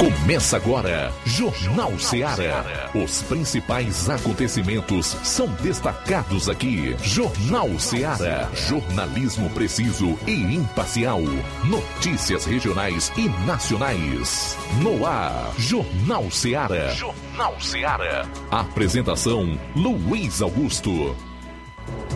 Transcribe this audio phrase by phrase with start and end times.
[0.00, 2.90] Começa agora, Jornal Ceará.
[2.94, 6.96] Os principais acontecimentos são destacados aqui.
[7.02, 8.48] Jornal Ceará.
[8.54, 11.20] Jornalismo preciso e imparcial.
[11.64, 14.56] Notícias regionais e nacionais.
[14.82, 16.88] No ar, Jornal Ceará.
[16.94, 18.26] Jornal Ceará.
[18.50, 21.14] Apresentação: Luiz Augusto.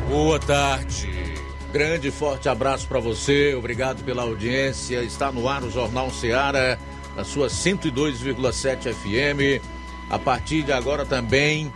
[0.09, 1.35] Boa tarde.
[1.71, 3.55] Grande e forte abraço para você.
[3.55, 5.03] Obrigado pela audiência.
[5.03, 6.79] Está no ar o Jornal Ceará
[7.17, 9.65] na sua 102,7 FM.
[10.11, 11.73] A partir de agora também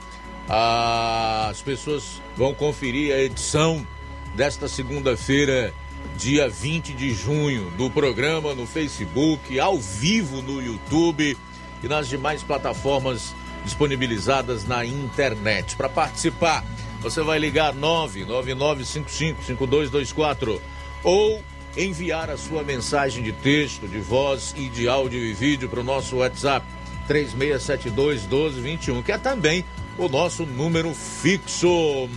[0.49, 3.87] as pessoas vão conferir a edição
[4.35, 5.75] desta segunda-feira,
[6.17, 11.37] dia 20 de junho, do programa no Facebook, ao vivo no YouTube
[11.83, 13.35] e nas demais plataformas
[13.65, 15.77] disponibilizadas na internet.
[15.77, 16.65] Para participar,
[17.01, 20.61] você vai ligar 999555224
[21.05, 21.41] ou
[21.79, 25.85] enviar a sua mensagem de texto, de voz e de áudio e vídeo para o
[25.85, 26.67] nosso WhatsApp
[27.07, 29.65] 3672 1221, que é também
[29.97, 32.09] o nosso número fixo.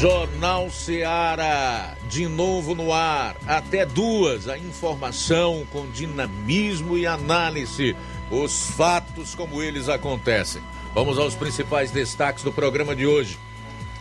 [0.00, 7.96] Jornal Seara, de novo no ar, até duas, a informação com dinamismo e análise,
[8.30, 10.60] os fatos como eles acontecem.
[10.92, 13.38] Vamos aos principais destaques do programa de hoje,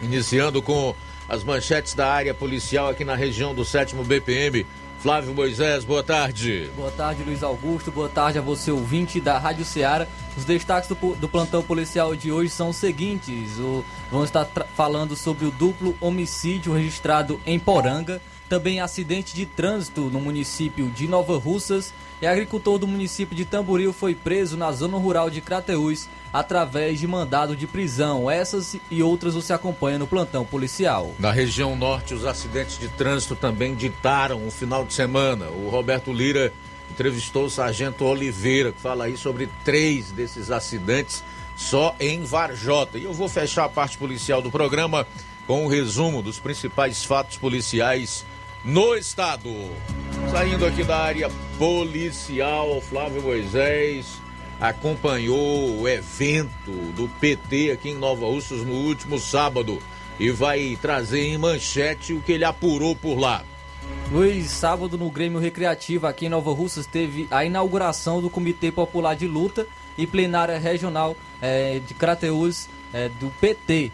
[0.02, 0.96] iniciando com
[1.28, 4.66] as manchetes da área policial aqui na região do 7 BPM.
[5.00, 6.72] Flávio Moisés, boa tarde.
[6.76, 7.92] Boa tarde, Luiz Augusto.
[7.92, 10.08] Boa tarde a você, ouvinte da Rádio Ceará.
[10.36, 15.16] Os destaques do, do plantão policial de hoje são os seguintes: o, vamos estar falando
[15.16, 21.38] sobre o duplo homicídio registrado em Poranga, também acidente de trânsito no município de Nova
[21.38, 27.00] Russas e agricultor do município de Tamboril foi preso na zona rural de Crateús através
[27.00, 28.30] de mandado de prisão.
[28.30, 31.14] Essas e outras você acompanha no plantão policial.
[31.20, 35.50] Na região norte, os acidentes de trânsito também ditaram o final de semana.
[35.50, 36.54] O Roberto Lira
[36.90, 41.24] entrevistou o sargento Oliveira, que fala aí sobre três desses acidentes
[41.56, 42.98] só em Varjota.
[42.98, 45.08] E eu vou fechar a parte policial do programa
[45.48, 48.26] com o um resumo dos principais fatos policiais
[48.66, 49.50] no estado.
[50.32, 54.20] Saindo aqui da área policial, Flávio Moisés
[54.60, 59.80] acompanhou o evento do PT aqui em Nova Russas no último sábado
[60.20, 63.44] e vai trazer em manchete o que ele apurou por lá.
[64.12, 69.16] Luiz, sábado no Grêmio Recreativo aqui em Nova Russas teve a inauguração do Comitê Popular
[69.16, 73.92] de Luta e plenária regional é, de Crateús é, do PT.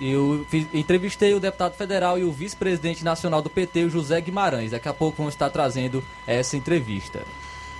[0.00, 4.70] Eu fiz, entrevistei o deputado federal e o vice-presidente nacional do PT, o José Guimarães.
[4.70, 7.22] Daqui a pouco vamos estar trazendo essa entrevista.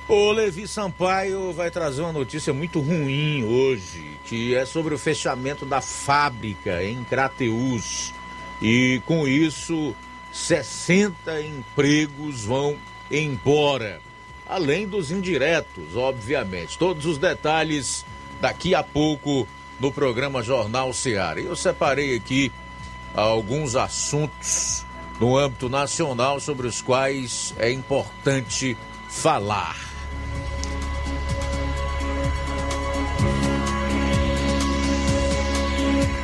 [0.07, 5.65] O Levi Sampaio vai trazer uma notícia muito ruim hoje, que é sobre o fechamento
[5.65, 8.13] da fábrica em Crateús.
[8.61, 9.95] E com isso,
[10.33, 12.77] 60 empregos vão
[13.11, 14.01] embora.
[14.49, 16.77] Além dos indiretos, obviamente.
[16.77, 18.05] Todos os detalhes
[18.41, 19.47] daqui a pouco
[19.81, 21.41] no programa Jornal Seara.
[21.41, 22.53] Eu separei aqui
[23.15, 24.85] alguns assuntos
[25.19, 28.77] no âmbito nacional sobre os quais é importante
[29.09, 29.77] falar.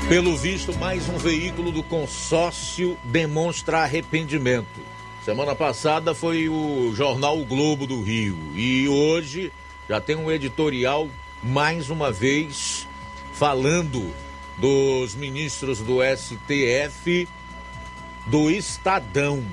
[0.08, 4.80] Pelo visto, mais um veículo do consórcio demonstra arrependimento.
[5.24, 9.52] Semana passada foi o jornal o Globo do Rio e hoje
[9.88, 11.08] já tem um editorial
[11.42, 12.85] mais uma vez
[13.36, 14.14] falando
[14.56, 17.28] dos ministros do STF
[18.26, 19.44] do Estadão.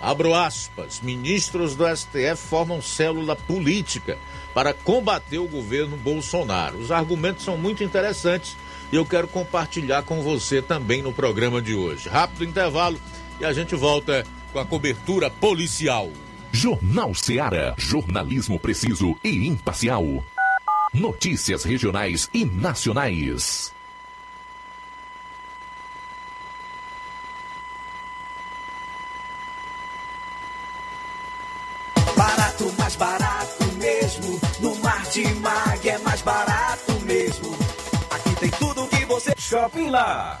[0.00, 4.18] Abro aspas, ministros do STF formam célula política
[4.52, 6.78] para combater o governo Bolsonaro.
[6.78, 8.56] Os argumentos são muito interessantes
[8.92, 12.08] e eu quero compartilhar com você também no programa de hoje.
[12.08, 13.00] Rápido intervalo
[13.40, 16.10] e a gente volta com a cobertura policial.
[16.52, 17.74] Jornal Seara.
[17.76, 20.24] Jornalismo preciso e imparcial.
[20.94, 23.74] Notícias regionais e nacionais.
[32.16, 34.40] Barato, mais barato mesmo.
[34.60, 37.56] No Mar de Mag é mais barato mesmo.
[38.10, 39.34] Aqui tem tudo que você.
[39.36, 40.40] Shopping Lá.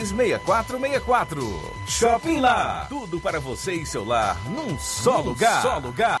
[0.00, 1.72] 6464.
[1.86, 2.86] Shopping Lá.
[2.88, 5.62] Tudo para você e seu lar num só num lugar.
[5.62, 6.20] Só lugar.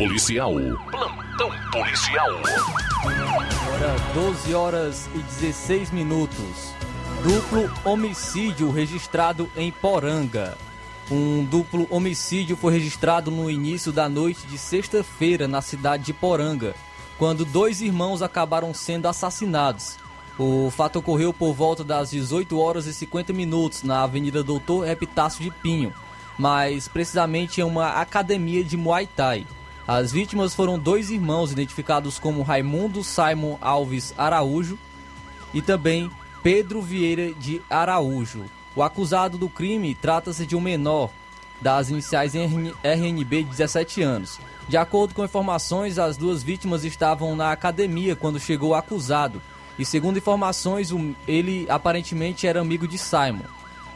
[0.00, 0.54] Policial.
[0.90, 2.30] Plantão policial.
[3.04, 6.72] Agora 12 horas e 16 minutos.
[7.22, 10.56] Duplo homicídio registrado em Poranga.
[11.10, 16.74] Um duplo homicídio foi registrado no início da noite de sexta-feira na cidade de Poranga,
[17.18, 19.98] quando dois irmãos acabaram sendo assassinados.
[20.38, 25.44] O fato ocorreu por volta das 18 horas e 50 minutos na Avenida Doutor Epitácio
[25.44, 25.92] de Pinho
[26.40, 29.46] mas precisamente em uma academia de Muay Thai.
[29.92, 34.78] As vítimas foram dois irmãos identificados como Raimundo Simon Alves Araújo
[35.52, 36.08] e também
[36.44, 38.44] Pedro Vieira de Araújo.
[38.76, 41.10] O acusado do crime trata-se de um menor
[41.60, 44.38] das iniciais RNB de 17 anos.
[44.68, 49.42] De acordo com informações, as duas vítimas estavam na academia quando chegou o acusado.
[49.76, 50.90] E segundo informações,
[51.26, 53.42] ele aparentemente era amigo de Simon.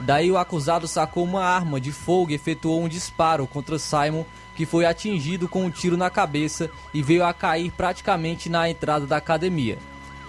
[0.00, 4.24] Daí o acusado sacou uma arma de fogo e efetuou um disparo contra Simon,
[4.54, 9.06] que foi atingido com um tiro na cabeça e veio a cair praticamente na entrada
[9.06, 9.78] da academia.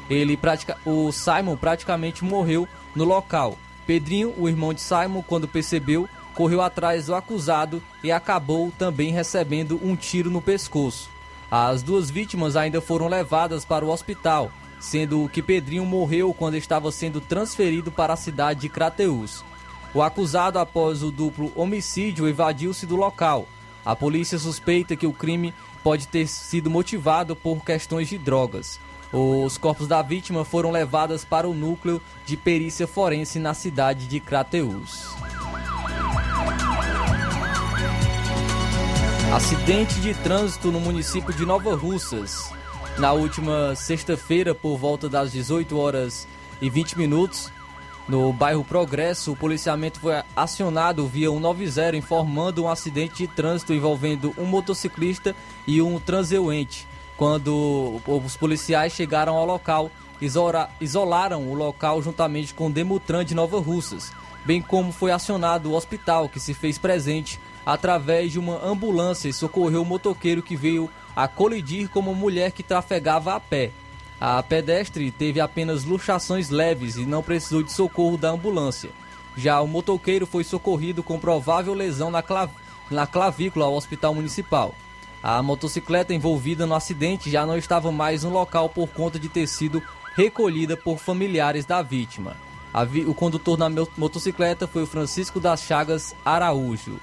[0.10, 0.78] Ele pratica...
[0.86, 3.58] O Simon praticamente morreu no local.
[3.86, 9.80] Pedrinho, o irmão de Simon, quando percebeu, correu atrás do acusado e acabou também recebendo
[9.84, 11.10] um tiro no pescoço.
[11.50, 16.92] As duas vítimas ainda foram levadas para o hospital, sendo que Pedrinho morreu quando estava
[16.92, 19.44] sendo transferido para a cidade de Crateús.
[19.96, 23.48] O acusado, após o duplo homicídio, evadiu-se do local.
[23.86, 28.78] A polícia suspeita que o crime pode ter sido motivado por questões de drogas.
[29.14, 34.20] Os corpos da vítima foram levados para o núcleo de perícia forense na cidade de
[34.20, 35.16] Crateús.
[39.34, 42.52] Acidente de trânsito no município de Nova Russas.
[42.98, 46.28] Na última sexta-feira, por volta das 18 horas
[46.62, 47.50] e 20 minutos,
[48.08, 54.34] no bairro Progresso, o policiamento foi acionado via 190 informando um acidente de trânsito envolvendo
[54.38, 55.36] um motociclista
[55.66, 56.88] e um transeunte.
[57.18, 59.90] Quando os policiais chegaram ao local,
[60.80, 64.12] isolaram o local juntamente com o Demutran de Nova Russas,
[64.46, 69.34] bem como foi acionado o hospital que se fez presente através de uma ambulância e
[69.34, 73.72] socorreu o motoqueiro que veio a colidir com uma mulher que trafegava a pé.
[74.20, 78.90] A pedestre teve apenas luxações leves e não precisou de socorro da ambulância.
[79.36, 82.50] Já o motoqueiro foi socorrido com provável lesão na, clav
[82.90, 84.74] na clavícula ao hospital municipal.
[85.22, 89.48] A motocicleta envolvida no acidente já não estava mais no local por conta de ter
[89.48, 89.84] sido
[90.16, 92.38] recolhida por familiares da vítima.
[92.88, 93.06] Vi...
[93.06, 97.00] O condutor da motocicleta foi o Francisco das Chagas Araújo.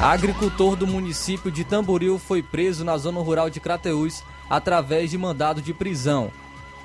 [0.00, 5.62] Agricultor do município de Tamboril foi preso na zona rural de Crateús através de mandado
[5.62, 6.30] de prisão.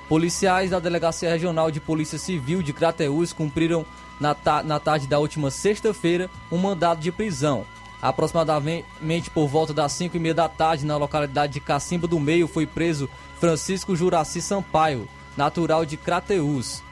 [0.08, 3.84] Policiais da Delegacia Regional de Polícia Civil de Crateús cumpriram
[4.18, 7.64] na, ta na tarde da última sexta-feira um mandado de prisão.
[8.00, 12.48] Aproximadamente por volta das 5 e meia da tarde, na localidade de Cacimba do Meio,
[12.48, 16.82] foi preso Francisco Juraci Sampaio, natural de Crateús.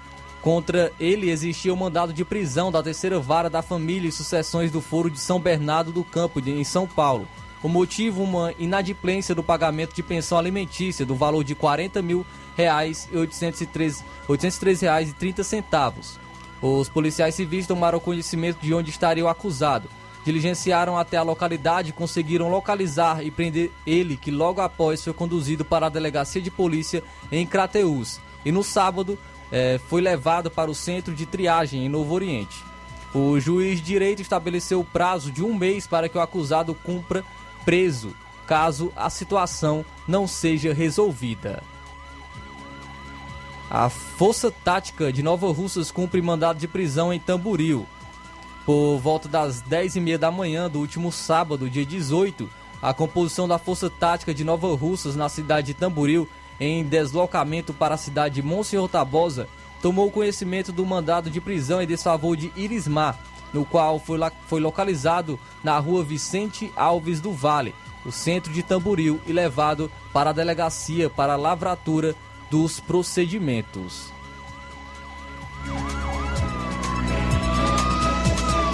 [0.43, 4.81] Contra ele existia o mandado de prisão da terceira vara da família e sucessões do
[4.81, 7.29] Foro de São Bernardo do Campo, em São Paulo.
[7.63, 12.25] O motivo, uma inadimplência do pagamento de pensão alimentícia do valor de 40 mil
[12.57, 16.19] reais e 803, 803 reais e 30 centavos.
[16.63, 19.91] Os policiais civis tomaram conhecimento de onde estaria o acusado.
[20.25, 25.87] Diligenciaram até a localidade conseguiram localizar e prender ele, que logo após foi conduzido para
[25.87, 28.21] a delegacia de polícia em Crateús.
[28.45, 29.19] E no sábado,
[29.51, 32.65] é, foi levado para o centro de triagem em Novo Oriente.
[33.13, 37.25] O juiz direito estabeleceu o prazo de um mês para que o acusado cumpra
[37.65, 38.15] preso,
[38.47, 41.63] caso a situação não seja resolvida.
[43.69, 47.87] A Força Tática de Nova Russas cumpre mandado de prisão em Tamburil.
[48.67, 52.51] Por volta das 10h30 da manhã do último sábado, dia 18,
[52.83, 56.29] a composição da Força Tática de Nova Russas na cidade de Tamburil
[56.61, 59.49] em deslocamento para a cidade de Monsenhor Tabosa,
[59.81, 63.19] tomou conhecimento do mandado de prisão em desfavor de Irismar,
[63.53, 67.75] no qual foi, foi localizado na rua Vicente Alves do Vale,
[68.05, 72.15] o centro de Tamboril, e levado para a delegacia para a lavratura
[72.51, 74.13] dos procedimentos.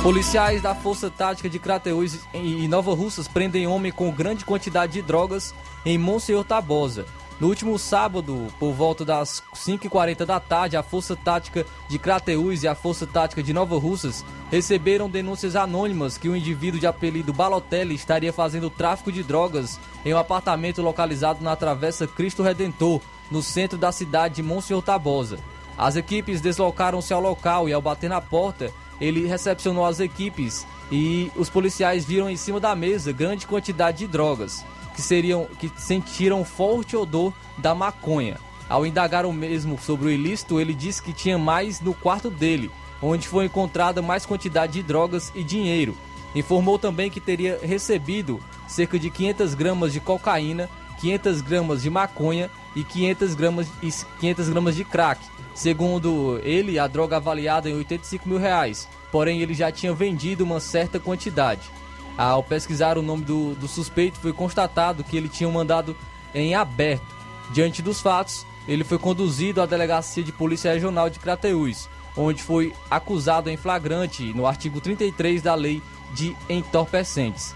[0.03, 5.03] Policiais da Força Tática de Crateús e Nova Russas prendem homem com grande quantidade de
[5.03, 5.53] drogas
[5.85, 7.07] em Monsenhor Tabosa.
[7.39, 12.69] No último sábado, por volta das 5h40 da tarde, a Força Tática de Crateús e
[12.69, 17.95] a Força Tática de Nova Russas receberam denúncias anônimas que um indivíduo de apelido Balotelli
[17.95, 23.77] estaria fazendo tráfico de drogas em um apartamento localizado na Travessa Cristo Redentor, no centro
[23.77, 25.39] da cidade de Monsenhor Tabosa.
[25.77, 31.31] As equipes deslocaram-se ao local e, ao bater na porta, ele recepcionou as equipes e
[31.37, 34.65] os policiais viram em cima da mesa grande quantidade de drogas
[34.97, 38.39] que seriam que sentiram forte odor da maconha.
[38.69, 42.71] Ao indagar o mesmo sobre o ilícito, ele disse que tinha mais no quarto dele,
[43.01, 45.95] onde foi encontrada mais quantidade de drogas e dinheiro.
[46.35, 52.51] Informou também que teria recebido cerca de 500 gramas de cocaína, 500 gramas de maconha
[52.75, 55.21] e 500 gramas, e 500 gramas de crack.
[55.55, 60.59] Segundo ele, a droga avaliada em 85 mil reais, porém ele já tinha vendido uma
[60.59, 61.71] certa quantidade.
[62.17, 65.97] Ao pesquisar o nome do, do suspeito, foi constatado que ele tinha um mandado
[66.35, 67.15] em aberto.
[67.53, 72.73] Diante dos fatos, ele foi conduzido à Delegacia de Polícia Regional de Crateús, onde foi
[72.91, 75.83] acusado em flagrante no artigo 33 da Lei
[76.15, 77.55] de Entorpecentes.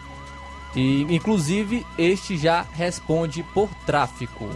[0.74, 4.48] E, inclusive, este já responde por tráfico.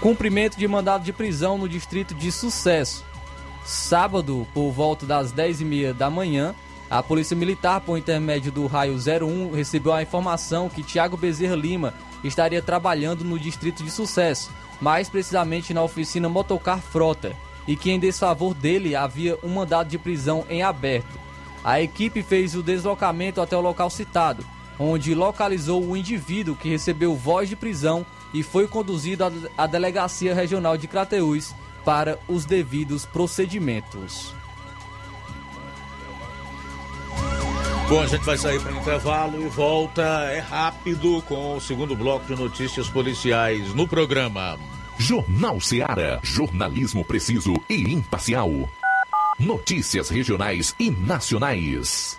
[0.00, 3.04] Cumprimento de mandado de prisão no distrito de Sucesso.
[3.64, 6.54] Sábado, por volta das 10h30 da manhã,
[6.88, 11.92] a Polícia Militar, por intermédio do raio 01, recebeu a informação que Tiago Bezerra Lima
[12.22, 14.50] estaria trabalhando no distrito de Sucesso,
[14.80, 17.34] mais precisamente na oficina Motocar Frota,
[17.66, 21.18] e que em desfavor dele havia um mandado de prisão em aberto.
[21.64, 24.44] A equipe fez o deslocamento até o local citado,
[24.78, 29.24] onde localizou o indivíduo que recebeu voz de prisão e foi conduzido
[29.58, 31.52] à Delegacia Regional de Crateús
[31.84, 34.32] para os devidos procedimentos.
[37.88, 41.94] Bom, a gente vai sair para o intervalo e volta, é rápido, com o segundo
[41.94, 44.58] bloco de notícias policiais no programa.
[44.98, 46.18] Jornal Seara.
[46.22, 48.50] Jornalismo preciso e imparcial.
[49.38, 52.18] Notícias regionais e nacionais.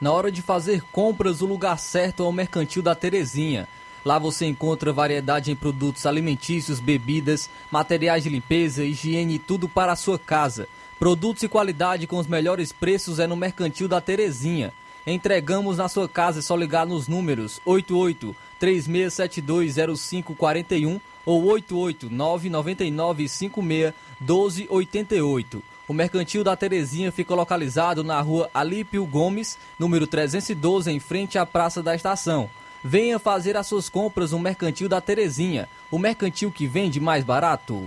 [0.00, 3.66] Na hora de fazer compras, o lugar certo é o Mercantil da Terezinha.
[4.04, 9.92] Lá você encontra variedade em produtos alimentícios, bebidas, materiais de limpeza, higiene e tudo para
[9.92, 10.68] a sua casa.
[10.98, 14.74] Produtos e qualidade com os melhores preços é no Mercantil da Terezinha.
[15.06, 23.94] Entregamos na sua casa, é só ligar nos números 88 36720541 ou 88 999 56
[24.20, 25.62] 1288.
[25.86, 31.44] O Mercantil da Terezinha fica localizado na rua Alípio Gomes, número 312, em frente à
[31.44, 32.48] Praça da Estação.
[32.82, 37.82] Venha fazer as suas compras no Mercantil da Terezinha, o mercantil que vende mais barato.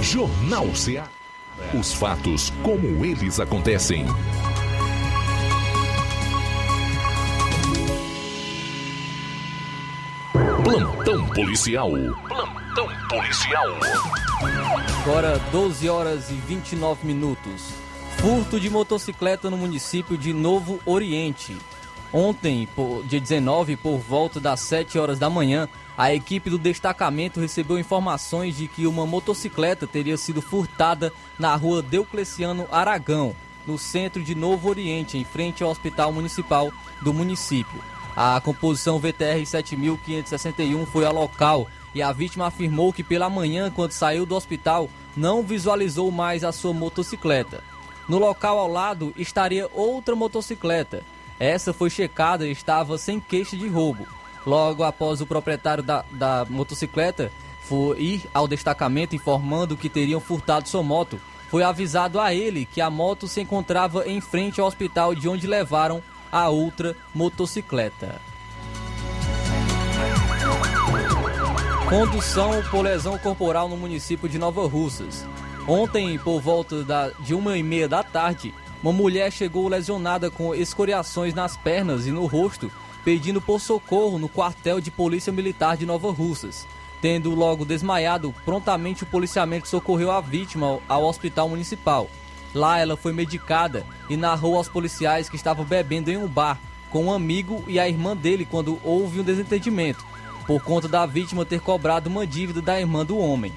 [0.00, 1.08] Jornal CA.
[1.78, 4.04] Os fatos como eles acontecem.
[10.66, 11.90] Plantão policial.
[12.26, 13.66] Plantão policial.
[15.00, 17.70] Agora 12 horas e 29 minutos.
[18.16, 21.56] Furto de motocicleta no município de Novo Oriente.
[22.12, 27.38] Ontem, por, dia 19, por volta das 7 horas da manhã, a equipe do destacamento
[27.38, 34.20] recebeu informações de que uma motocicleta teria sido furtada na rua Deucleciano Aragão, no centro
[34.20, 37.95] de Novo Oriente, em frente ao Hospital Municipal do município.
[38.16, 43.92] A composição VTR 7561 foi ao local e a vítima afirmou que pela manhã, quando
[43.92, 47.62] saiu do hospital, não visualizou mais a sua motocicleta.
[48.08, 51.02] No local ao lado estaria outra motocicleta.
[51.38, 54.06] Essa foi checada e estava sem queixa de roubo.
[54.46, 60.68] Logo após o proprietário da, da motocicleta for ir ao destacamento informando que teriam furtado
[60.68, 65.14] sua moto, foi avisado a ele que a moto se encontrava em frente ao hospital
[65.14, 68.20] de onde levaram a outra motocicleta.
[71.88, 75.24] Condução por lesão corporal no município de Nova Russas.
[75.68, 80.54] Ontem, por volta da, de uma e meia da tarde, uma mulher chegou lesionada com
[80.54, 82.70] escoriações nas pernas e no rosto,
[83.04, 86.66] pedindo por socorro no quartel de polícia militar de Nova Russas.
[87.00, 92.08] Tendo logo desmaiado, prontamente o policiamento socorreu a vítima ao, ao hospital municipal.
[92.54, 96.58] Lá ela foi medicada e narrou aos policiais que estavam bebendo em um bar
[96.90, 100.04] com um amigo e a irmã dele quando houve um desentendimento,
[100.46, 103.52] por conta da vítima ter cobrado uma dívida da irmã do homem.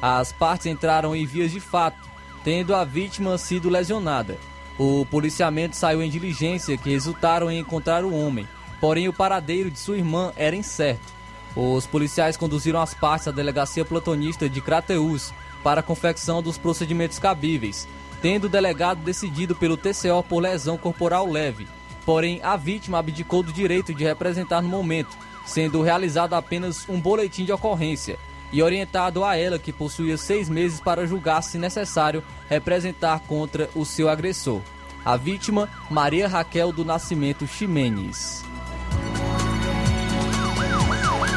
[0.00, 2.08] As partes entraram em vias de fato,
[2.44, 4.38] tendo a vítima sido lesionada.
[4.78, 8.46] O policiamento saiu em diligência que resultaram em encontrar o homem,
[8.80, 11.12] porém o paradeiro de sua irmã era incerto.
[11.56, 17.18] Os policiais conduziram as partes à delegacia platonista de Crateús para a confecção dos procedimentos
[17.18, 17.88] cabíveis,
[18.24, 21.68] tendo o delegado decidido pelo TCO por lesão corporal leve.
[22.06, 27.44] Porém, a vítima abdicou do direito de representar no momento, sendo realizado apenas um boletim
[27.44, 28.18] de ocorrência
[28.50, 33.84] e orientado a ela que possuía seis meses para julgar se necessário representar contra o
[33.84, 34.62] seu agressor.
[35.04, 38.42] A vítima, Maria Raquel do Nascimento Ximenes.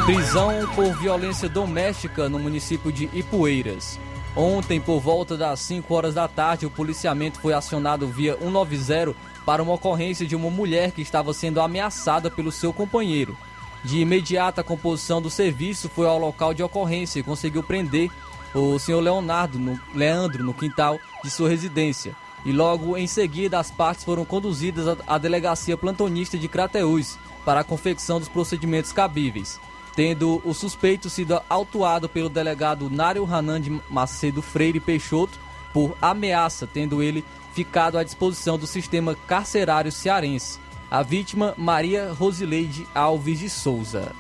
[0.05, 3.99] Prisão por violência doméstica no município de Ipueiras.
[4.37, 9.63] Ontem, por volta das 5 horas da tarde, o policiamento foi acionado via 190 para
[9.63, 13.35] uma ocorrência de uma mulher que estava sendo ameaçada pelo seu companheiro.
[13.83, 18.11] De imediato, a composição do serviço foi ao local de ocorrência e conseguiu prender
[18.53, 22.15] o senhor Leonardo, no, Leandro, no quintal de sua residência.
[22.45, 27.63] E logo em seguida, as partes foram conduzidas à delegacia plantonista de Crateús para a
[27.63, 29.59] confecção dos procedimentos cabíveis
[29.97, 35.39] tendo o suspeito sido autuado pelo delegado Nário Hanan de Macedo Freire Peixoto
[35.73, 40.59] por ameaça, tendo ele ficado à disposição do sistema carcerário cearense.
[40.91, 44.11] A vítima, Maria Rosileide Alves de Souza.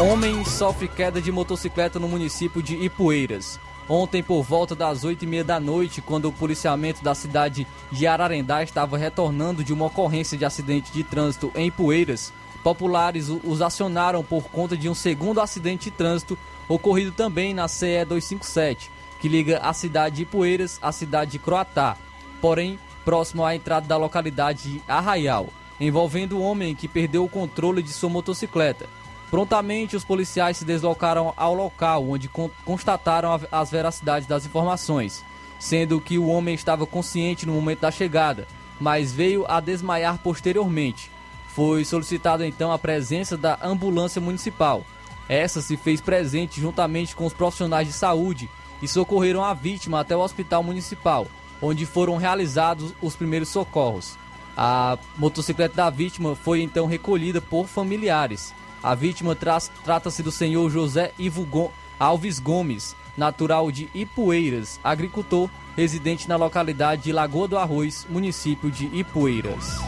[0.00, 3.58] Homem sofre queda de motocicleta no município de Ipueiras.
[3.88, 8.06] Ontem, por volta das 8 e meia da noite, quando o policiamento da cidade de
[8.06, 12.30] Ararendá estava retornando de uma ocorrência de acidente de trânsito em Poeiras,
[12.62, 18.04] populares os acionaram por conta de um segundo acidente de trânsito ocorrido também na CE
[18.04, 21.96] 257, que liga a cidade de Poeiras à cidade de Croatá,
[22.42, 25.48] porém próximo à entrada da localidade de Arraial,
[25.80, 28.86] envolvendo um homem que perdeu o controle de sua motocicleta.
[29.30, 32.30] Prontamente, os policiais se deslocaram ao local, onde
[32.64, 35.22] constataram as veracidades das informações,
[35.58, 38.48] sendo que o homem estava consciente no momento da chegada,
[38.80, 41.10] mas veio a desmaiar posteriormente.
[41.48, 44.84] Foi solicitado então a presença da ambulância municipal.
[45.28, 48.48] Essa se fez presente juntamente com os profissionais de saúde
[48.80, 51.26] e socorreram a vítima até o hospital municipal,
[51.60, 54.16] onde foram realizados os primeiros socorros.
[54.56, 58.54] A motocicleta da vítima foi então recolhida por familiares.
[58.82, 59.36] A vítima
[59.84, 67.12] trata-se do senhor José Ivo Alves Gomes, natural de Ipueiras, agricultor, residente na localidade de
[67.12, 69.78] Lagoa do Arroz, município de Ipueiras.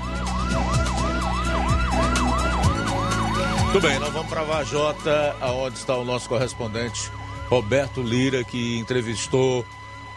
[3.72, 7.08] Muito bem, nós vamos para Vajota, aonde está o nosso correspondente
[7.48, 9.64] Roberto Lira, que entrevistou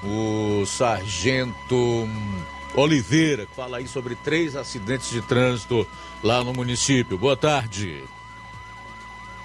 [0.04, 2.10] o sargento
[2.76, 5.88] Oliveira, que fala aí sobre três acidentes de trânsito
[6.24, 7.16] lá no município.
[7.16, 8.04] Boa tarde.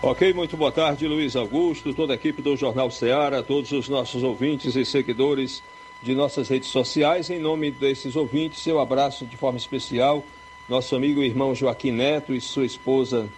[0.00, 4.22] Ok, muito boa tarde, Luiz Augusto, toda a equipe do Jornal Ceará, todos os nossos
[4.22, 5.60] ouvintes e seguidores
[6.00, 7.30] de nossas redes sociais.
[7.30, 10.22] Em nome desses ouvintes, eu abraço de forma especial
[10.68, 13.28] nosso amigo e irmão Joaquim Neto e sua esposa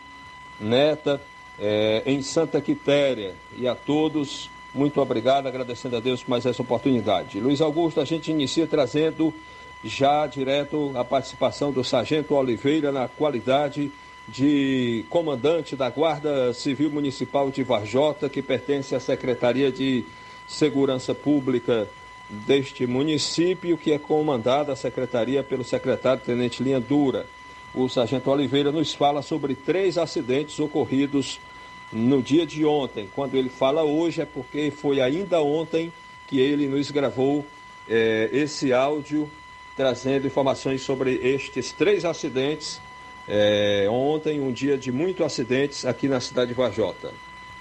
[0.60, 1.18] Neta,
[1.58, 3.34] é, em Santa Quitéria.
[3.56, 7.40] E a todos, muito obrigado, agradecendo a Deus por mais essa oportunidade.
[7.40, 9.32] Luiz Augusto, a gente inicia trazendo
[9.82, 14.09] já direto a participação do Sargento Oliveira na qualidade de
[15.08, 20.04] comandante da Guarda Civil Municipal de Varjota, que pertence à Secretaria de
[20.46, 21.88] Segurança Pública
[22.28, 27.26] deste município, que é comandada a secretaria pelo secretário Tenente Linha Dura.
[27.74, 31.40] O Sargento Oliveira nos fala sobre três acidentes ocorridos
[31.92, 33.08] no dia de ontem.
[33.14, 35.92] Quando ele fala hoje é porque foi ainda ontem
[36.28, 37.44] que ele nos gravou
[37.88, 39.28] eh, esse áudio
[39.76, 42.80] trazendo informações sobre estes três acidentes.
[43.32, 47.12] Eh, ontem, um dia de muitos acidentes aqui na cidade de Vajota.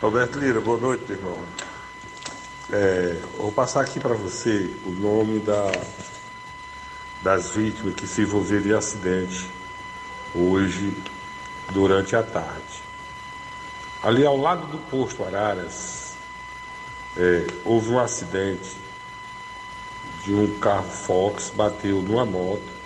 [0.01, 1.37] Roberto Lira, boa noite, irmão.
[2.71, 5.71] É, vou passar aqui para você o nome da,
[7.21, 9.47] das vítimas que se envolveram em acidente
[10.33, 10.91] hoje
[11.71, 12.81] durante a tarde.
[14.01, 16.15] Ali ao lado do posto Araras,
[17.15, 18.75] é, houve um acidente
[20.23, 22.79] de um carro Fox bateu numa moto.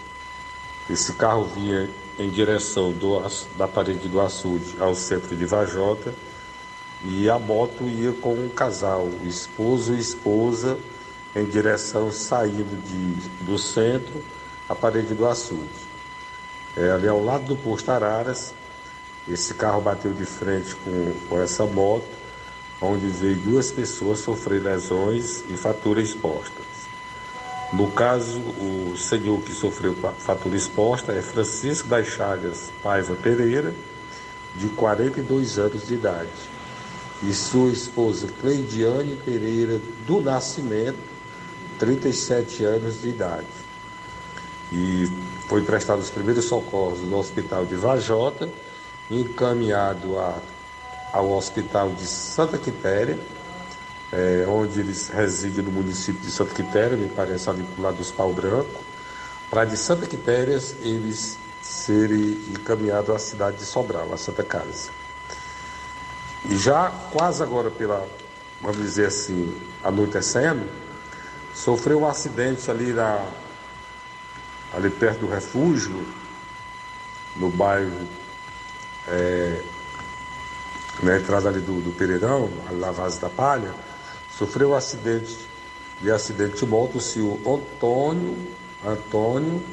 [0.90, 3.22] Esse carro vinha em direção do,
[3.58, 6.14] da parede do açude ao centro de Vajota
[7.04, 10.78] e a moto ia com um casal, esposo e esposa,
[11.36, 14.24] em direção saindo de, do centro
[14.70, 15.94] à parede do açude.
[16.78, 18.54] É, ali ao lado do posto Araras,
[19.28, 22.08] esse carro bateu de frente com, com essa moto,
[22.82, 26.73] onde veio duas pessoas sofrer lesões e fatura expostas.
[27.74, 33.74] No caso, o senhor que sofreu fatura exposta é Francisco das Chagas Paiva Pereira,
[34.56, 36.30] de 42 anos de idade,
[37.24, 41.00] e sua esposa Cleidiane Pereira do Nascimento,
[41.80, 43.48] 37 anos de idade.
[44.72, 45.08] E
[45.48, 48.48] foi prestado os primeiros socorros no Hospital de Vajota
[49.10, 50.38] encaminhado a,
[51.12, 53.18] ao Hospital de Santa Quitéria,
[54.14, 58.12] é, onde eles residem no município de Santa Quitéria, me parece ali do lado dos
[58.12, 58.84] Pau Branco,
[59.50, 64.92] para de Santa Quitéria eles serem encaminhados à cidade de Sobral, a Santa Casa.
[66.46, 68.08] E já quase agora pela,
[68.62, 70.70] vamos dizer assim, anoitecendo,
[71.56, 73.26] sofreu um acidente ali, na,
[74.74, 76.06] ali perto do refúgio,
[77.36, 78.08] no bairro
[79.08, 79.60] é,
[81.02, 83.74] na entrada ali do, do Pereirão, ali na Vaz da Palha,
[84.38, 85.38] sofreu acidente
[86.02, 88.36] de acidente de moto o senhor Antônio,
[88.86, 89.64] Antônio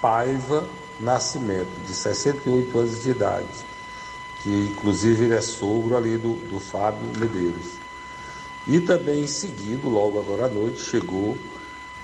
[0.00, 0.68] Paiva
[1.00, 3.46] Nascimento, de 68 anos de idade,
[4.42, 7.78] que inclusive ele é sogro ali do, do Fábio Medeiros.
[8.66, 11.38] E também em seguida, logo agora à noite, chegou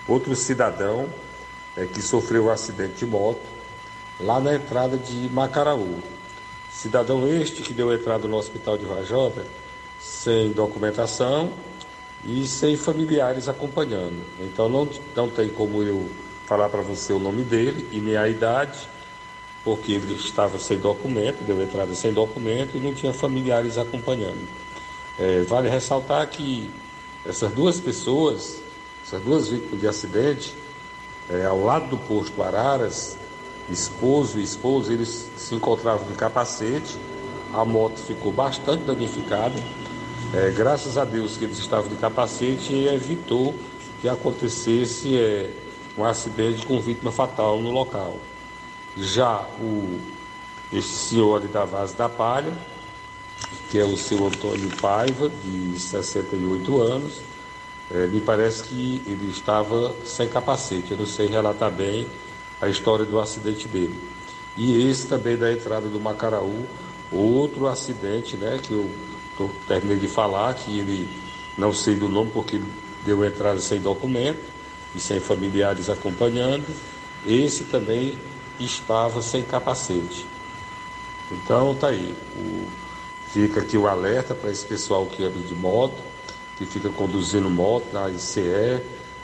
[0.08, 1.08] outro cidadão
[1.76, 3.42] é, que sofreu um acidente de moto
[4.20, 5.98] lá na entrada de Macaraú.
[6.72, 9.44] Cidadão este que deu entrada no hospital de Vajota
[10.00, 11.52] sem documentação
[12.26, 14.22] e sem familiares acompanhando.
[14.40, 16.08] Então não, não tem como eu
[16.46, 18.78] falar para você o nome dele e nem a idade,
[19.62, 24.46] porque ele estava sem documento, deu entrada sem documento e não tinha familiares acompanhando.
[25.18, 26.70] É, vale ressaltar que
[27.24, 28.60] essas duas pessoas,
[29.06, 30.54] essas duas vítimas de acidente,
[31.30, 33.16] é, ao lado do posto Araras,
[33.70, 36.98] esposo e esposa, eles se encontravam de capacete,
[37.52, 39.54] a moto ficou bastante danificada.
[40.32, 43.54] É, graças a Deus que eles estavam de capacete e evitou
[44.00, 45.50] que acontecesse é,
[45.96, 48.18] um acidente com vítima fatal no local.
[48.96, 50.00] Já o,
[50.72, 52.52] este senhor ali da Vaz da Palha,
[53.70, 57.20] que é o seu Antônio Paiva, de 68 anos,
[57.90, 60.92] é, me parece que ele estava sem capacete.
[60.92, 62.06] Eu não sei relatar bem
[62.60, 63.98] a história do acidente dele.
[64.56, 66.66] E esse também da entrada do Macaraú,
[67.12, 68.90] outro acidente, né, que eu
[69.36, 71.08] tô, terminei de falar, que ele
[71.56, 72.60] não sei do nome porque
[73.04, 74.40] deu entrada sem documento
[74.94, 76.66] e sem familiares acompanhando.
[77.26, 78.18] Esse também
[78.58, 80.26] estava sem capacete.
[81.30, 82.14] Então tá aí.
[82.36, 82.68] O,
[83.32, 86.02] fica aqui o alerta para esse pessoal que anda de moto,
[86.56, 88.80] que fica conduzindo moto na ICE,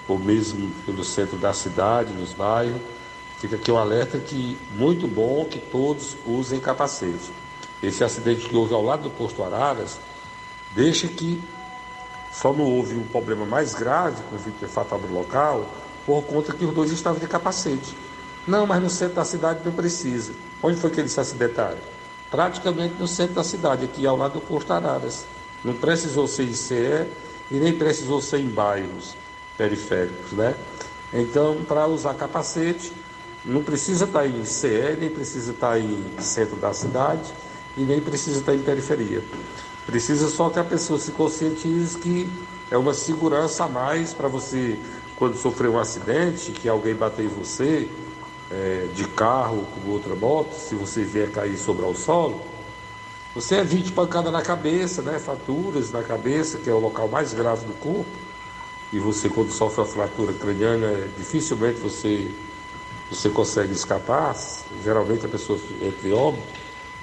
[0.09, 2.81] ou mesmo pelo centro da cidade, nos bairros
[3.41, 7.33] Fica aqui um alerta que muito bom que todos usem capacete.
[7.83, 9.99] Esse acidente que houve ao lado do posto Araras
[10.75, 11.43] deixa que
[12.33, 15.67] só não houve um problema mais grave com o vítima fatal no local
[16.07, 17.97] por conta que os dois estavam de capacete.
[18.47, 20.33] Não, mas no centro da cidade não precisa.
[20.63, 21.79] Onde foi que eles se acidentaram?
[22.31, 25.27] Praticamente no centro da cidade, aqui ao lado do posto Araras.
[25.65, 27.07] Não precisou ser em CE
[27.51, 29.17] e nem precisou ser em bairros
[29.59, 30.55] periféricos, né?
[31.13, 32.93] Então, para usar capacete,
[33.45, 37.33] não precisa estar em CE, nem precisa estar em centro da cidade
[37.81, 39.25] e nem precisa estar em periferia.
[39.87, 42.31] Precisa só que a pessoa se conscientize que
[42.71, 44.79] é uma segurança a mais para você,
[45.17, 47.89] quando sofrer um acidente, que alguém bater em você,
[48.51, 52.43] é, de carro com outra moto, se você vier cair sobre o solo,
[53.35, 55.19] você evite pancada na cabeça, né?
[55.19, 58.11] Fraturas na cabeça, que é o local mais grave do corpo.
[58.93, 62.31] E você, quando sofre uma fratura craniana, é, dificilmente você,
[63.11, 64.37] você consegue escapar.
[64.85, 66.60] Geralmente a pessoa entra em óbito.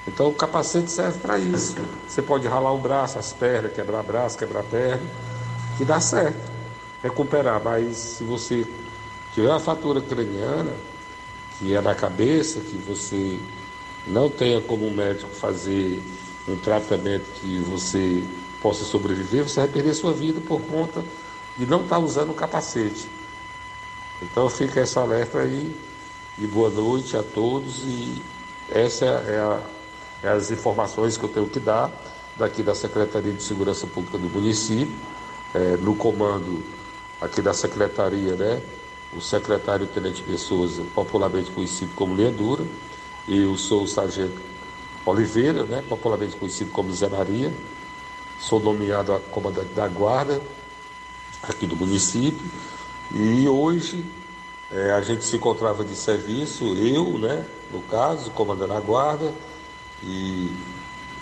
[0.07, 1.75] Então o capacete serve para isso.
[2.07, 5.03] Você pode ralar o braço, as pernas, quebrar braço, quebrar perna,
[5.77, 6.39] que dá certo.
[7.03, 7.61] Recuperar.
[7.63, 8.65] Mas se você
[9.33, 10.71] tiver uma fratura craniana,
[11.59, 13.37] que é na cabeça, que você
[14.07, 16.01] não tenha como médico fazer
[16.47, 18.23] um tratamento que você
[18.61, 21.03] possa sobreviver, você vai perder sua vida por conta
[21.57, 23.09] de não estar usando o capacete.
[24.21, 25.75] Então fica esse alerta aí
[26.37, 28.21] e boa noite a todos e
[28.69, 29.61] essa é, a,
[30.23, 31.91] é as informações que eu tenho que dar
[32.35, 34.93] daqui da Secretaria de Segurança Pública do município,
[35.53, 36.63] é, no comando
[37.19, 38.61] aqui da Secretaria, né?
[39.15, 42.65] O secretário Tenente Pessoas, popularmente conhecido como Linha Dura,
[43.27, 44.39] e eu sou o sargento
[45.05, 47.51] Oliveira, né, popularmente conhecido como Zé Maria.
[48.39, 50.41] Sou nomeado a comandante da guarda
[51.41, 52.45] aqui do município.
[53.13, 54.05] E hoje
[54.69, 59.33] é, a gente se encontrava de serviço, eu, né, no caso, comandando a guarda,
[60.03, 60.51] e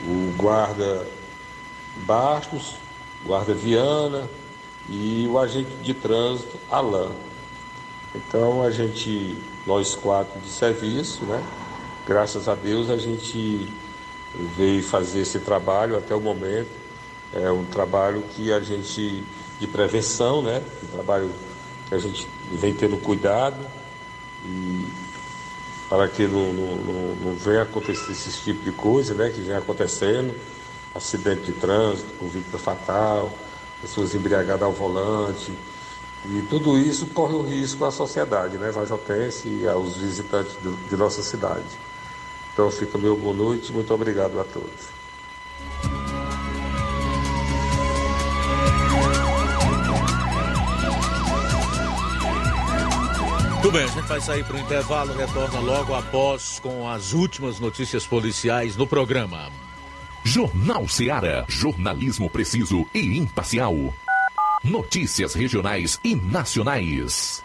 [0.02, 1.08] o guarda
[2.06, 2.76] Bastos,
[3.26, 4.30] guarda Viana
[4.90, 7.12] e o agente de trânsito Alain.
[8.14, 11.44] Então a gente, nós quatro de serviço, né?
[12.08, 13.72] Graças a Deus a gente
[14.58, 16.70] veio fazer esse trabalho até o momento.
[17.34, 19.24] É um trabalho que a gente
[19.60, 20.62] de prevenção, né?
[20.84, 21.32] Um trabalho
[21.88, 23.58] que a gente vem tendo cuidado
[24.46, 24.85] e
[25.90, 29.30] para que não, não, não, venha acontecer esse tipo de coisa, né?
[29.30, 30.36] Que vem acontecendo,
[30.94, 33.32] acidente de trânsito, convicta fatal,
[33.82, 35.54] pessoas embriagadas ao volante.
[36.28, 40.98] E tudo isso corre o risco à sociedade, né, Vajotense e aos visitantes do, de
[40.98, 41.66] nossa cidade.
[42.52, 45.05] Então fica meu boa noite, muito obrigado a todos.
[53.66, 57.60] Tudo bem, a gente vai sair para o intervalo, retorna logo após com as últimas
[57.60, 59.52] notícias policiais no programa.
[60.24, 61.46] Jornal Seara.
[61.48, 63.74] Jornalismo preciso e imparcial.
[64.64, 67.45] Notícias regionais e nacionais.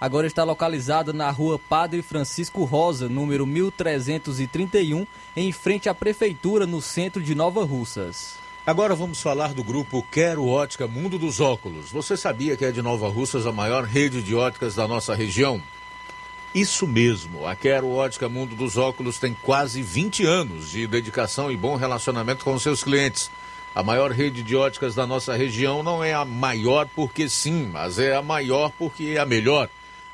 [0.00, 6.80] Agora está localizada na rua Padre Francisco Rosa, número 1331, em frente à Prefeitura, no
[6.80, 8.36] centro de Nova Russas.
[8.66, 11.92] Agora vamos falar do grupo Quero Ótica Mundo dos Óculos.
[11.92, 15.62] Você sabia que é de Nova Russas a maior rede de óticas da nossa região?
[16.54, 21.58] Isso mesmo, a Quero Ótica Mundo dos Óculos tem quase 20 anos de dedicação e
[21.58, 23.30] bom relacionamento com seus clientes.
[23.74, 27.98] A maior rede de óticas da nossa região não é a maior porque sim, mas
[27.98, 29.68] é a maior porque é a melhor.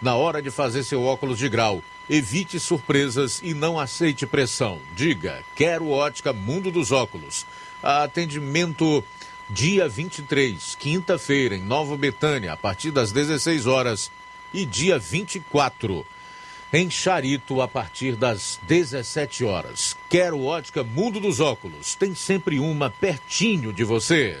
[0.00, 4.78] na hora de fazer seu óculos de grau, evite surpresas e não aceite pressão.
[4.94, 7.46] Diga, quero ótica Mundo dos Óculos.
[7.82, 9.04] Atendimento
[9.48, 14.10] dia 23, quinta-feira, em Nova Betânia, a partir das 16 horas.
[14.54, 16.06] E dia 24,
[16.72, 19.96] em Charito, a partir das 17 horas.
[20.08, 21.94] Quero ótica Mundo dos Óculos.
[21.94, 24.40] Tem sempre uma pertinho de você.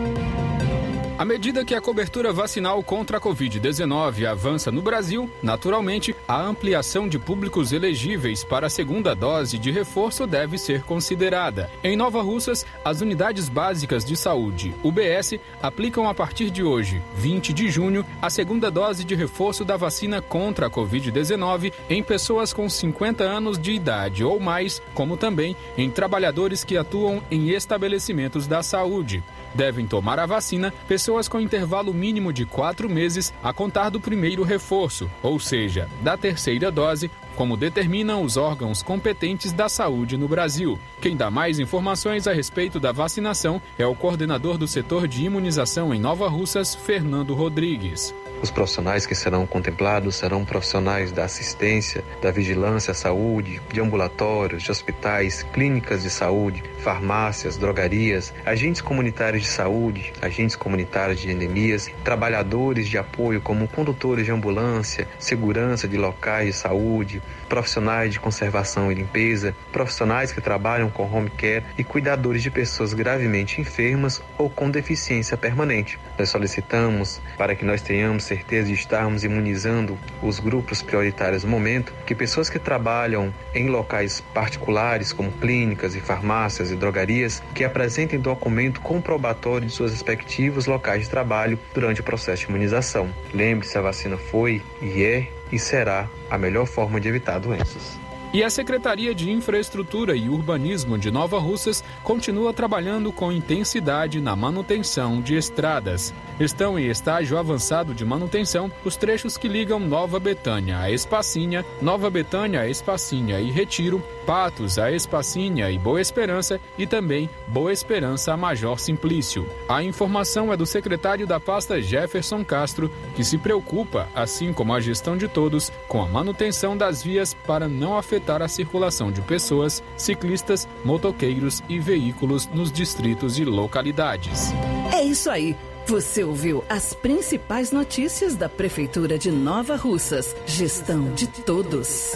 [1.21, 7.07] À medida que a cobertura vacinal contra a Covid-19 avança no Brasil, naturalmente, a ampliação
[7.07, 11.69] de públicos elegíveis para a segunda dose de reforço deve ser considerada.
[11.83, 17.53] Em Nova Russas, as unidades básicas de saúde, UBS, aplicam a partir de hoje, 20
[17.53, 22.67] de junho, a segunda dose de reforço da vacina contra a Covid-19 em pessoas com
[22.67, 28.63] 50 anos de idade ou mais, como também em trabalhadores que atuam em estabelecimentos da
[28.63, 29.23] saúde.
[29.53, 34.43] Devem tomar a vacina pessoas com intervalo mínimo de quatro meses a contar do primeiro
[34.43, 40.79] reforço, ou seja, da terceira dose, como determinam os órgãos competentes da saúde no Brasil.
[41.01, 45.93] Quem dá mais informações a respeito da vacinação é o coordenador do setor de imunização
[45.93, 48.13] em Nova Russas, Fernando Rodrigues.
[48.41, 54.63] Os profissionais que serão contemplados serão profissionais da assistência, da vigilância à saúde, de ambulatórios,
[54.63, 61.87] de hospitais, clínicas de saúde, farmácias, drogarias, agentes comunitários de saúde, agentes comunitários de endemias,
[62.03, 67.21] trabalhadores de apoio como condutores de ambulância, segurança de locais de saúde,
[67.51, 72.93] profissionais de conservação e limpeza, profissionais que trabalham com home care e cuidadores de pessoas
[72.93, 75.99] gravemente enfermas ou com deficiência permanente.
[76.17, 81.93] Nós solicitamos, para que nós tenhamos certeza de estarmos imunizando os grupos prioritários no momento,
[82.05, 88.17] que pessoas que trabalham em locais particulares, como clínicas e farmácias e drogarias, que apresentem
[88.17, 93.09] documento comprobatório de suas respectivos locais de trabalho durante o processo de imunização.
[93.33, 97.99] Lembre-se, a vacina foi e é e será a melhor forma de evitar doenças.
[98.33, 104.37] E a Secretaria de Infraestrutura e Urbanismo de Nova Russas continua trabalhando com intensidade na
[104.37, 106.13] manutenção de estradas.
[106.39, 112.09] Estão em estágio avançado de manutenção os trechos que ligam Nova Betânia a Espacinha, Nova
[112.09, 118.31] Betânia a Espacinha e Retiro, Patos a Espacinha e Boa Esperança e também Boa Esperança
[118.31, 119.45] a Major Simplício.
[119.67, 124.79] A informação é do secretário da pasta Jefferson Castro, que se preocupa, assim como a
[124.79, 129.21] gestão de todos, com a manutenção das vias para não afetar afetar a circulação de
[129.21, 134.51] pessoas, ciclistas, motoqueiros e veículos nos distritos e localidades.
[134.93, 135.57] É isso aí.
[135.87, 140.35] Você ouviu as principais notícias da Prefeitura de Nova Russas.
[140.45, 142.11] Gestão de todos.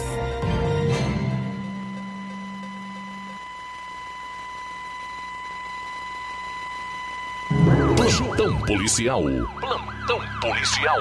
[7.96, 9.22] Plantão policial.
[9.60, 11.00] Plantão policial.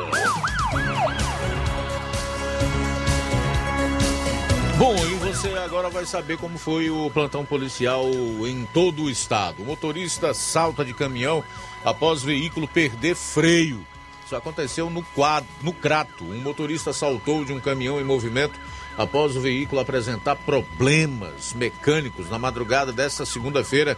[4.78, 8.06] Bom, e você agora vai saber como foi o plantão policial
[8.46, 9.64] em todo o estado.
[9.64, 11.42] O motorista salta de caminhão
[11.84, 13.86] após veículo perder freio.
[14.26, 16.26] Isso aconteceu no, quadro, no Crato.
[16.26, 18.60] Um motorista saltou de um caminhão em movimento
[18.98, 23.98] após o veículo apresentar problemas mecânicos na madrugada desta segunda-feira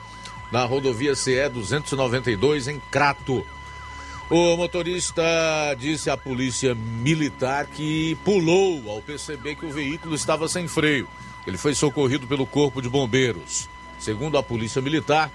[0.52, 3.44] na rodovia CE 292 em Crato.
[4.30, 5.24] O motorista
[5.80, 11.08] disse à polícia militar que pulou ao perceber que o veículo estava sem freio.
[11.46, 13.70] Ele foi socorrido pelo Corpo de Bombeiros.
[13.98, 15.32] Segundo a polícia militar,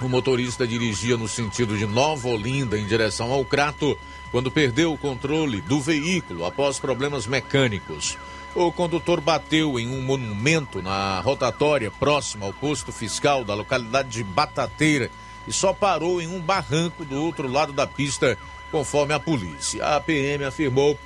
[0.00, 3.98] o motorista dirigia no sentido de Nova Olinda em direção ao Crato
[4.30, 8.16] quando perdeu o controle do veículo após problemas mecânicos.
[8.54, 14.24] O condutor bateu em um monumento na rotatória próxima ao posto fiscal da localidade de
[14.24, 15.10] Batateira
[15.46, 18.38] e só parou em um barranco do outro lado da pista,
[18.70, 19.84] conforme a polícia.
[19.84, 20.98] A PM afirmou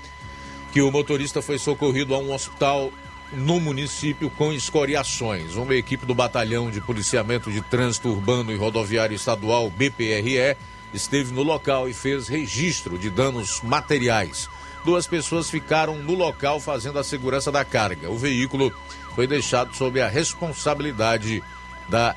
[0.72, 2.92] que o motorista foi socorrido a um hospital
[3.32, 5.56] no município com escoriações.
[5.56, 10.56] Uma equipe do Batalhão de Policiamento de Trânsito Urbano e Rodoviário Estadual, BPRE,
[10.92, 14.48] esteve no local e fez registro de danos materiais.
[14.84, 18.08] Duas pessoas ficaram no local fazendo a segurança da carga.
[18.08, 18.72] O veículo
[19.14, 21.42] foi deixado sob a responsabilidade
[21.88, 22.14] da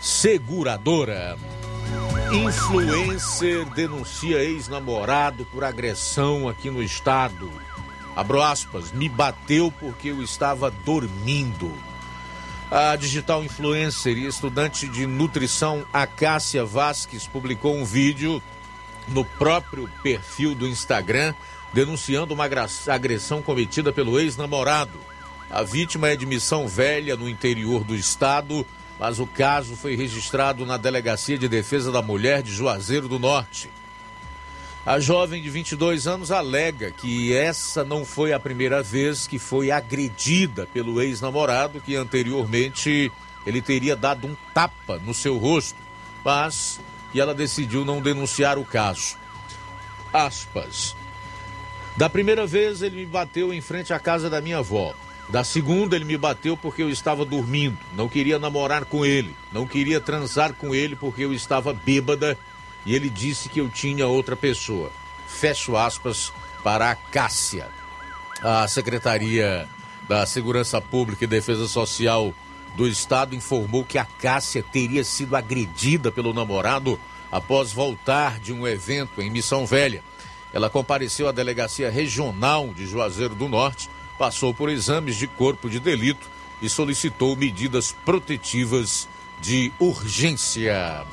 [0.00, 1.38] seguradora.
[2.32, 7.50] Influencer denuncia ex-namorado por agressão aqui no estado.
[8.14, 11.72] Abro aspas, me bateu porque eu estava dormindo.
[12.70, 18.42] A digital influencer e estudante de nutrição Acácia Vasques publicou um vídeo
[19.08, 21.34] no próprio perfil do Instagram
[21.72, 22.48] denunciando uma
[22.88, 24.98] agressão cometida pelo ex-namorado.
[25.50, 28.66] A vítima é de Missão Velha, no interior do estado,
[28.98, 33.70] mas o caso foi registrado na Delegacia de Defesa da Mulher de Juazeiro do Norte.
[34.84, 39.70] A jovem de 22 anos alega que essa não foi a primeira vez que foi
[39.70, 43.12] agredida pelo ex-namorado, que anteriormente
[43.46, 45.78] ele teria dado um tapa no seu rosto,
[46.24, 46.80] mas
[47.12, 49.16] que ela decidiu não denunciar o caso.
[50.12, 50.96] Aspas.
[51.96, 54.94] Da primeira vez ele me bateu em frente à casa da minha avó.
[55.28, 57.76] Da segunda, ele me bateu porque eu estava dormindo.
[57.94, 59.36] Não queria namorar com ele.
[59.52, 62.38] Não queria transar com ele porque eu estava bêbada
[62.86, 64.90] e ele disse que eu tinha outra pessoa.
[65.26, 66.32] Fecho aspas
[66.64, 67.68] para a Cássia.
[68.42, 69.68] A Secretaria
[70.08, 72.32] da Segurança Pública e Defesa Social
[72.74, 76.98] do Estado informou que a Cássia teria sido agredida pelo namorado
[77.30, 80.02] após voltar de um evento em Missão Velha.
[80.54, 85.78] Ela compareceu à Delegacia Regional de Juazeiro do Norte passou por exames de corpo de
[85.78, 86.28] delito
[86.60, 89.08] e solicitou medidas protetivas
[89.40, 91.06] de urgência.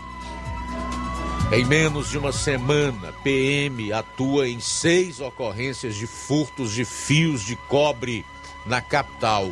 [1.52, 7.56] Em menos de uma semana, PM atua em seis ocorrências de furtos de fios de
[7.56, 8.26] cobre
[8.66, 9.52] na capital.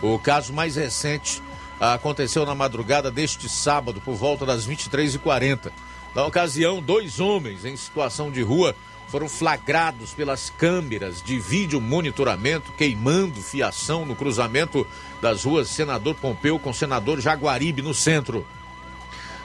[0.00, 1.42] O caso mais recente
[1.80, 5.72] aconteceu na madrugada deste sábado, por volta das 23h40.
[6.14, 8.76] Na ocasião, dois homens em situação de rua
[9.08, 14.86] foram flagrados pelas câmeras de vídeo monitoramento queimando fiação no cruzamento
[15.20, 18.46] das ruas Senador Pompeu com Senador Jaguaribe no centro.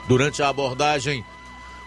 [0.06, 1.24] Durante a abordagem,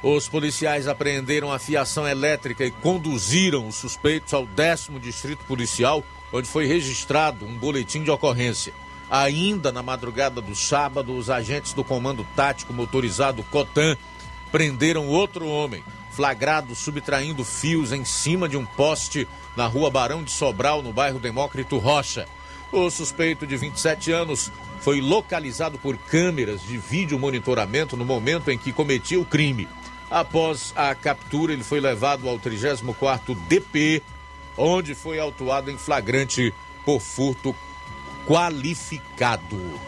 [0.02, 6.04] os policiais apreenderam a fiação elétrica e conduziram os suspeitos ao décimo distrito policial,
[6.34, 8.74] onde foi registrado um boletim de ocorrência.
[9.10, 13.96] Ainda na madrugada do sábado, os agentes do Comando Tático Motorizado Cotan
[14.52, 15.84] prenderam outro homem,
[16.18, 21.20] flagrado subtraindo fios em cima de um poste na rua Barão de Sobral, no bairro
[21.20, 22.28] Demócrito Rocha.
[22.72, 24.52] O suspeito de 27 anos
[24.82, 29.68] foi localizado por câmeras de vídeo monitoramento no momento em que cometia o crime.
[30.10, 34.02] Após a captura, ele foi levado ao 34º DP,
[34.58, 36.52] onde foi autuado em flagrante
[36.84, 37.56] por furto
[38.26, 39.80] qualificado.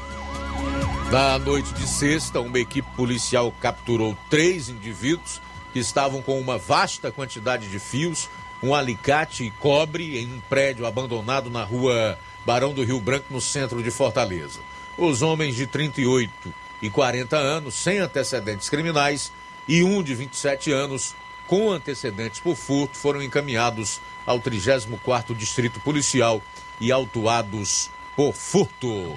[1.11, 7.11] Na noite de sexta, uma equipe policial capturou três indivíduos que estavam com uma vasta
[7.11, 8.29] quantidade de fios,
[8.61, 13.41] um alicate e cobre em um prédio abandonado na rua Barão do Rio Branco, no
[13.41, 14.59] centro de Fortaleza.
[14.97, 19.31] Os homens de 38 e 40 anos, sem antecedentes criminais,
[19.67, 21.15] e um de 27 anos,
[21.47, 26.41] com antecedentes por furto, foram encaminhados ao 34º Distrito Policial
[26.79, 29.15] e autuados por furto.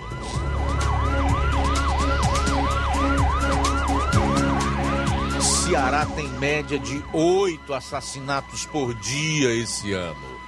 [5.72, 10.38] Ceará tem média de oito assassinatos por dia esse ano.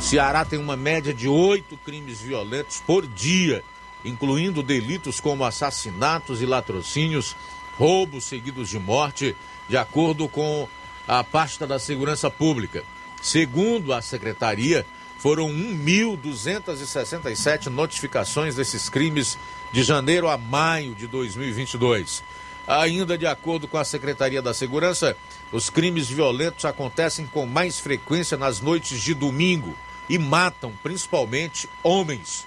[0.00, 3.62] Ceará tem uma média de oito crimes violentos por dia,
[4.02, 7.36] incluindo delitos como assassinatos e latrocínios,
[7.76, 9.36] roubos seguidos de morte,
[9.68, 10.66] de acordo com
[11.06, 12.82] a pasta da Segurança Pública.
[13.20, 14.86] Segundo a secretaria,
[15.18, 19.36] foram 1.267 notificações desses crimes
[19.74, 22.24] de janeiro a maio de 2022.
[22.68, 25.16] Ainda de acordo com a Secretaria da Segurança,
[25.50, 29.74] os crimes violentos acontecem com mais frequência nas noites de domingo
[30.06, 32.46] e matam principalmente homens.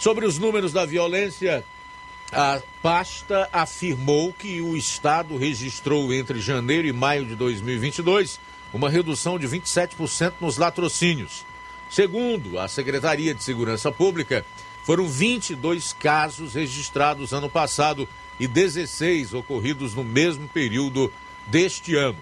[0.00, 1.64] Sobre os números da violência,
[2.32, 8.40] a pasta afirmou que o Estado registrou entre janeiro e maio de 2022
[8.74, 11.46] uma redução de 27% nos latrocínios.
[11.88, 14.44] Segundo a Secretaria de Segurança Pública,
[14.82, 18.08] foram 22 casos registrados ano passado
[18.40, 21.12] e 16 ocorridos no mesmo período
[21.46, 22.16] deste ano.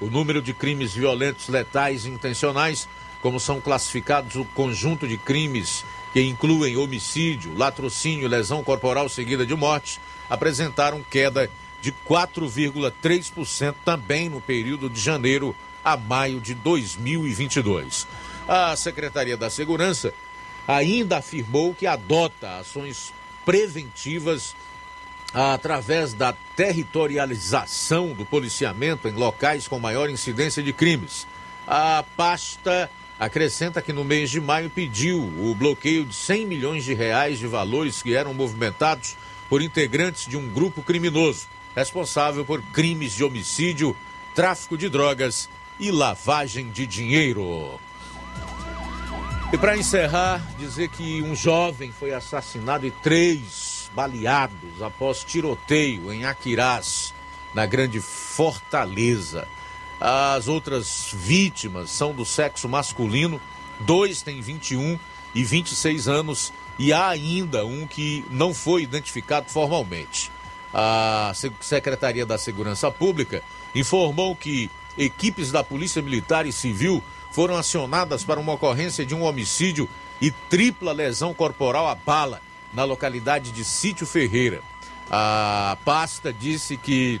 [0.00, 2.88] O número de crimes violentos letais e intencionais,
[3.20, 9.54] como são classificados o conjunto de crimes que incluem homicídio, latrocínio, lesão corporal seguida de
[9.54, 10.00] morte,
[10.30, 11.50] apresentaram queda
[11.82, 18.06] de 4,3% também no período de janeiro a maio de 2022.
[18.46, 20.14] A Secretaria da Segurança
[20.68, 23.12] ainda afirmou que adota ações
[23.44, 24.54] preventivas
[25.34, 31.26] através da territorialização do policiamento em locais com maior incidência de crimes.
[31.66, 36.94] A pasta acrescenta que no mês de maio pediu o bloqueio de 100 milhões de
[36.94, 39.16] reais de valores que eram movimentados
[39.48, 43.96] por integrantes de um grupo criminoso responsável por crimes de homicídio,
[44.34, 47.80] tráfico de drogas e lavagem de dinheiro.
[49.52, 56.24] E para encerrar, dizer que um jovem foi assassinado e três baleados após tiroteio em
[56.24, 57.14] Aquirás,
[57.54, 59.46] na Grande Fortaleza.
[60.00, 63.40] As outras vítimas são do sexo masculino,
[63.80, 64.98] dois têm 21
[65.34, 70.30] e 26 anos e há ainda um que não foi identificado formalmente.
[70.72, 73.42] A Secretaria da Segurança Pública
[73.74, 74.68] informou que
[74.98, 79.88] equipes da Polícia Militar e Civil foram acionadas para uma ocorrência de um homicídio
[80.20, 82.40] e tripla lesão corporal à bala
[82.74, 84.60] na localidade de Sítio Ferreira.
[85.10, 87.20] A pasta disse que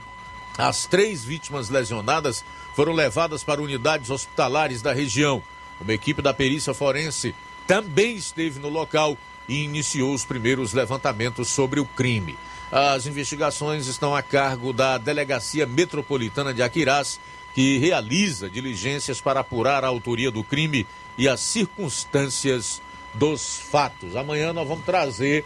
[0.56, 2.44] as três vítimas lesionadas
[2.74, 5.42] foram levadas para unidades hospitalares da região.
[5.80, 7.34] Uma equipe da perícia forense
[7.66, 9.16] também esteve no local
[9.48, 12.36] e iniciou os primeiros levantamentos sobre o crime.
[12.72, 17.20] As investigações estão a cargo da Delegacia Metropolitana de Aquirás
[17.54, 20.84] que realiza diligências para apurar a autoria do crime
[21.16, 22.82] e as circunstâncias
[23.14, 24.16] dos fatos.
[24.16, 25.44] Amanhã nós vamos trazer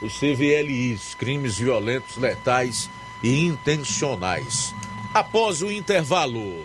[0.00, 2.88] os CVLIs, crimes violentos, letais
[3.22, 4.74] e intencionais.
[5.12, 6.64] Após o intervalo.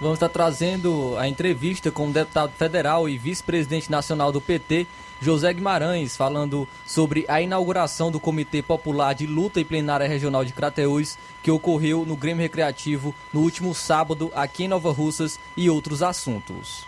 [0.00, 4.86] Vamos estar trazendo a entrevista com o deputado federal e vice-presidente nacional do PT,
[5.20, 10.52] José Guimarães, falando sobre a inauguração do Comitê Popular de Luta e Plenária Regional de
[10.52, 16.00] Crateús, que ocorreu no Grêmio Recreativo no último sábado aqui em Nova Russas e outros
[16.00, 16.87] assuntos.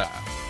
[0.00, 0.49] Yeah.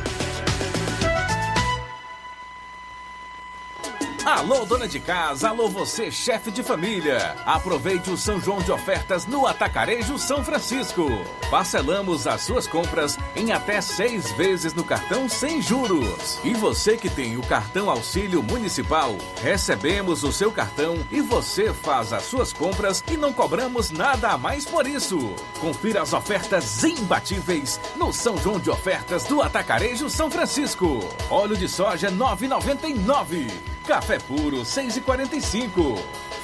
[4.31, 7.35] Alô, dona de casa, alô, você, chefe de família.
[7.45, 11.05] Aproveite o São João de ofertas no Atacarejo São Francisco.
[11.49, 16.39] Parcelamos as suas compras em até seis vezes no cartão sem juros.
[16.45, 22.13] E você que tem o cartão Auxílio Municipal, recebemos o seu cartão e você faz
[22.13, 25.35] as suas compras e não cobramos nada a mais por isso.
[25.59, 30.99] Confira as ofertas imbatíveis no São João de ofertas do Atacarejo São Francisco.
[31.29, 33.80] Óleo de soja 9,99.
[33.85, 35.97] Café puro 6,45.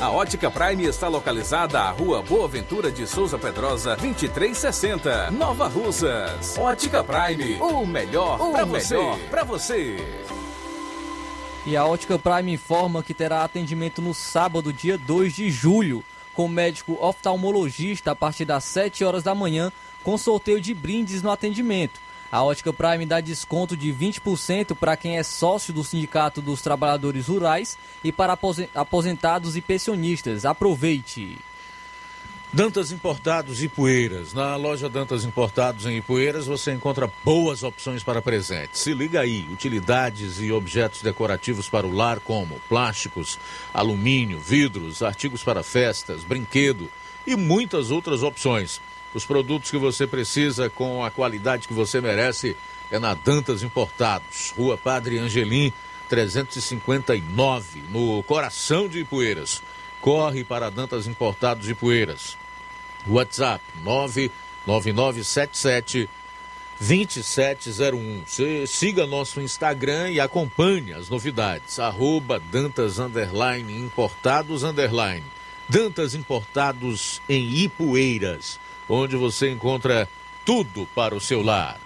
[0.00, 6.58] A Ótica Prime está localizada à Rua Boa Ventura de Souza Pedrosa, 2360, Nova Russas.
[6.58, 8.96] Ótica Prime, o melhor para você.
[9.30, 9.96] Pra você.
[11.64, 16.02] E a Ótica Prime informa que terá atendimento no sábado, dia 2 de julho,
[16.34, 19.70] com médico oftalmologista a partir das 7 horas da manhã,
[20.02, 22.00] com sorteio de brindes no atendimento.
[22.30, 27.26] A Ótica Prime dá desconto de 20% para quem é sócio do Sindicato dos Trabalhadores
[27.26, 28.38] Rurais e para
[28.74, 30.44] aposentados e pensionistas.
[30.44, 31.38] Aproveite!
[32.50, 34.32] Dantas Importados e Poeiras.
[34.32, 38.78] Na loja Dantas Importados em Ipueiras você encontra boas opções para presente.
[38.78, 43.38] Se liga aí, utilidades e objetos decorativos para o lar como plásticos,
[43.72, 46.90] alumínio, vidros, artigos para festas, brinquedo
[47.26, 48.80] e muitas outras opções.
[49.14, 52.56] Os produtos que você precisa com a qualidade que você merece
[52.90, 55.72] é na Dantas Importados, Rua Padre Angelim,
[56.08, 59.62] 359, no coração de Ipueiras
[60.00, 62.38] corre para Dantas Importados de Poeiras.
[63.06, 66.08] WhatsApp 99977
[66.80, 68.22] 2701.
[68.24, 71.80] Você siga nosso Instagram e acompanhe as novidades.
[71.80, 75.24] Arroba Dantas Underline Importados Underline.
[75.68, 80.08] Dantas Importados em Ipueiras, onde você encontra
[80.44, 81.78] tudo para o seu lar.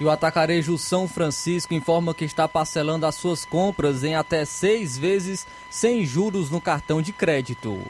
[0.00, 4.96] E o Atacarejo São Francisco informa que está parcelando as suas compras em até seis
[4.96, 7.82] vezes sem juros no cartão de crédito.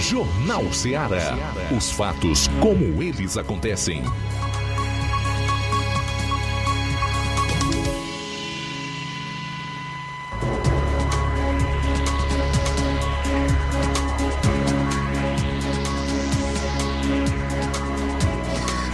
[0.00, 1.36] Jornal Ceará.
[1.76, 4.02] Os fatos como eles acontecem.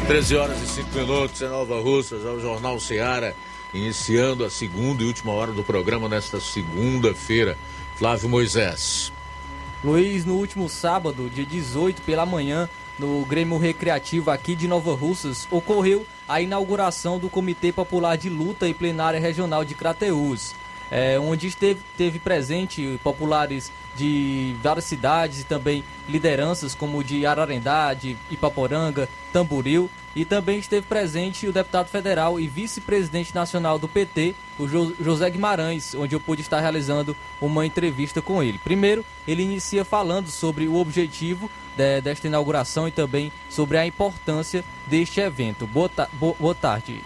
[0.06, 3.34] 13 horas e 5 minutos em Nova Russas, é o Jornal Seara,
[3.72, 7.56] iniciando a segunda e última hora do programa nesta segunda-feira.
[7.96, 9.10] Flávio Moisés.
[9.82, 15.48] Luiz, no último sábado, dia 18 pela manhã, no Grêmio Recreativo aqui de Nova Russas,
[15.50, 20.54] ocorreu a inauguração do Comitê Popular de Luta e Plenária Regional de Crateús,
[20.94, 27.92] é, onde esteve, teve presente populares de várias cidades e também lideranças como de Ararendá,
[27.92, 34.36] de Ipaporanga, Tamboril e também esteve presente o deputado federal e vice-presidente nacional do PT,
[34.56, 38.58] o José Guimarães, onde eu pude estar realizando uma entrevista com ele.
[38.58, 44.64] Primeiro, ele inicia falando sobre o objetivo de, desta inauguração e também sobre a importância
[44.86, 45.66] deste evento.
[45.66, 47.02] Boa, ta boa tarde.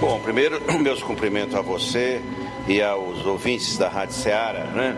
[0.00, 2.20] Bom, primeiro, meus cumprimentos a você
[2.68, 4.96] e aos ouvintes da Rádio Ceará, né?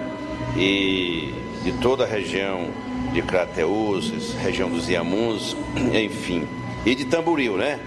[0.55, 1.33] e
[1.63, 2.69] de toda a região
[3.11, 5.57] de Crateús, região dos Iamuns,
[5.95, 6.47] enfim,
[6.85, 7.81] e de Tamboril, né?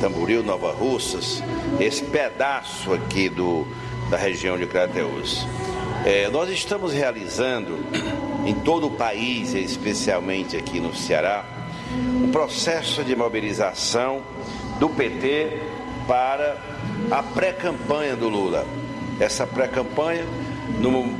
[0.00, 1.44] Tamboril, Nova Russas,
[1.78, 3.64] esse pedaço aqui do,
[4.10, 5.46] da região de Crateús.
[6.04, 7.78] É, nós estamos realizando
[8.44, 11.44] em todo o país, especialmente aqui no Ceará,
[11.94, 14.22] um processo de mobilização
[14.80, 15.77] do PT
[16.08, 16.56] para
[17.10, 18.66] a pré-campanha do Lula.
[19.20, 20.24] Essa pré-campanha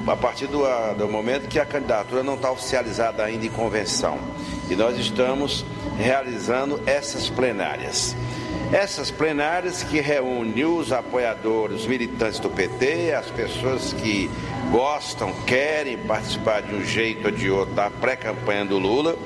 [0.07, 0.63] a partir do,
[0.97, 4.19] do momento que a candidatura não está oficializada ainda em convenção.
[4.71, 5.65] E nós estamos
[5.99, 8.17] realizando essas plenárias.
[8.73, 14.31] Essas plenárias que reúnem os apoiadores, os militantes do PT, as pessoas que
[14.71, 19.17] gostam, querem participar de um jeito ou de outro da pré-campanha do Lula,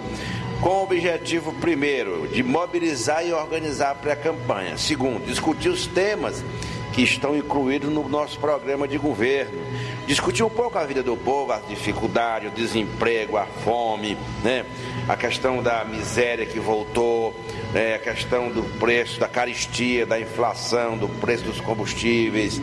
[0.62, 4.78] com o objetivo, primeiro, de mobilizar e organizar a pré-campanha.
[4.78, 6.44] Segundo, discutir os temas
[6.92, 9.60] que estão incluídos no nosso programa de governo.
[10.06, 14.64] Discutir um pouco a vida do povo, a dificuldade, o desemprego, a fome, né?
[15.08, 17.34] a questão da miséria que voltou,
[17.72, 17.96] né?
[17.96, 22.60] a questão do preço, da caristia, da inflação, do preço dos combustíveis.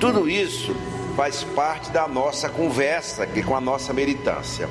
[0.00, 0.74] Tudo isso
[1.14, 4.68] faz parte da nossa conversa aqui com a nossa militância.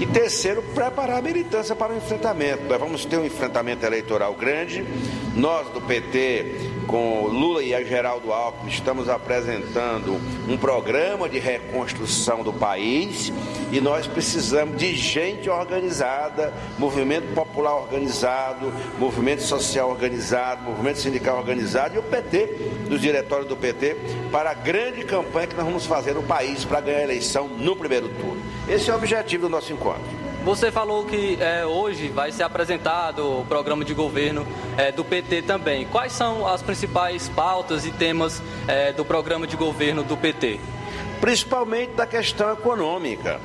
[0.00, 2.64] E terceiro, preparar a militância para o enfrentamento.
[2.64, 4.84] Nós vamos ter um enfrentamento eleitoral grande.
[5.34, 10.18] Nós do PT com Lula e a Geraldo Alckmin, estamos apresentando
[10.48, 13.30] um programa de reconstrução do país
[13.70, 21.94] e nós precisamos de gente organizada, movimento popular organizado, movimento social organizado, movimento sindical organizado
[21.94, 22.46] e o PT,
[22.88, 23.94] dos diretórios do PT,
[24.32, 27.76] para a grande campanha que nós vamos fazer no país para ganhar a eleição no
[27.76, 28.40] primeiro turno.
[28.66, 30.27] Esse é o objetivo do nosso encontro.
[30.48, 34.46] Você falou que é, hoje vai ser apresentado o programa de governo
[34.78, 35.84] é, do PT também.
[35.84, 40.58] Quais são as principais pautas e temas é, do programa de governo do PT?
[41.20, 43.38] Principalmente da questão econômica.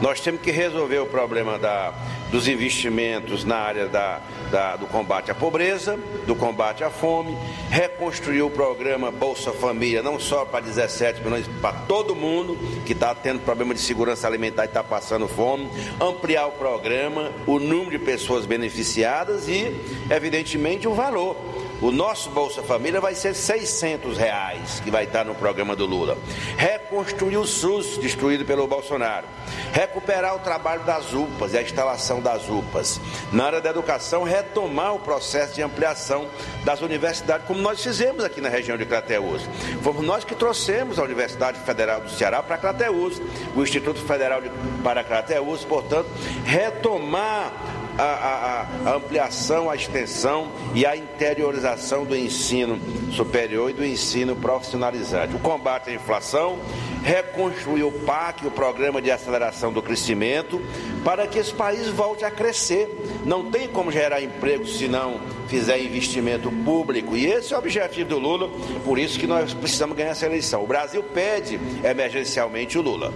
[0.00, 1.92] Nós temos que resolver o problema da,
[2.30, 4.20] dos investimentos na área da,
[4.50, 7.36] da, do combate à pobreza, do combate à fome,
[7.68, 13.14] reconstruir o programa Bolsa Família, não só para 17 milhões, para todo mundo que está
[13.14, 15.68] tendo problema de segurança alimentar e está passando fome,
[16.00, 19.74] ampliar o programa, o número de pessoas beneficiadas e,
[20.10, 21.36] evidentemente, o valor
[21.80, 26.18] O nosso Bolsa Família vai ser 600 reais, que vai estar no programa do Lula.
[26.56, 29.26] Reconstruir o SUS, destruído pelo Bolsonaro.
[29.72, 33.00] Recuperar o trabalho das UPAs e a instalação das UPAs.
[33.30, 36.26] Na área da educação, retomar o processo de ampliação
[36.64, 39.48] das universidades, como nós fizemos aqui na região de Crateús.
[39.80, 43.22] Fomos nós que trouxemos a Universidade Federal do Ceará para Crateús,
[43.54, 44.50] o Instituto Federal de,
[44.82, 46.08] para Crateús, portanto,
[46.44, 47.52] retomar
[47.98, 52.80] a, a, a, ampliação, a extensão e a interiorização do ensino
[53.12, 55.34] superior e do ensino profissionalizante.
[55.34, 56.60] O combate à inflação,
[57.02, 60.62] reconstruir o PAC, o Programa de Aceleração do Crescimento,
[61.04, 62.88] para que esse país volte a crescer.
[63.24, 67.16] Não tem como gerar emprego se não fizer investimento público.
[67.16, 68.48] E esse é o objetivo do Lula,
[68.84, 70.62] por isso que nós precisamos ganhar essa eleição.
[70.62, 73.12] O Brasil pede emergencialmente o Lula.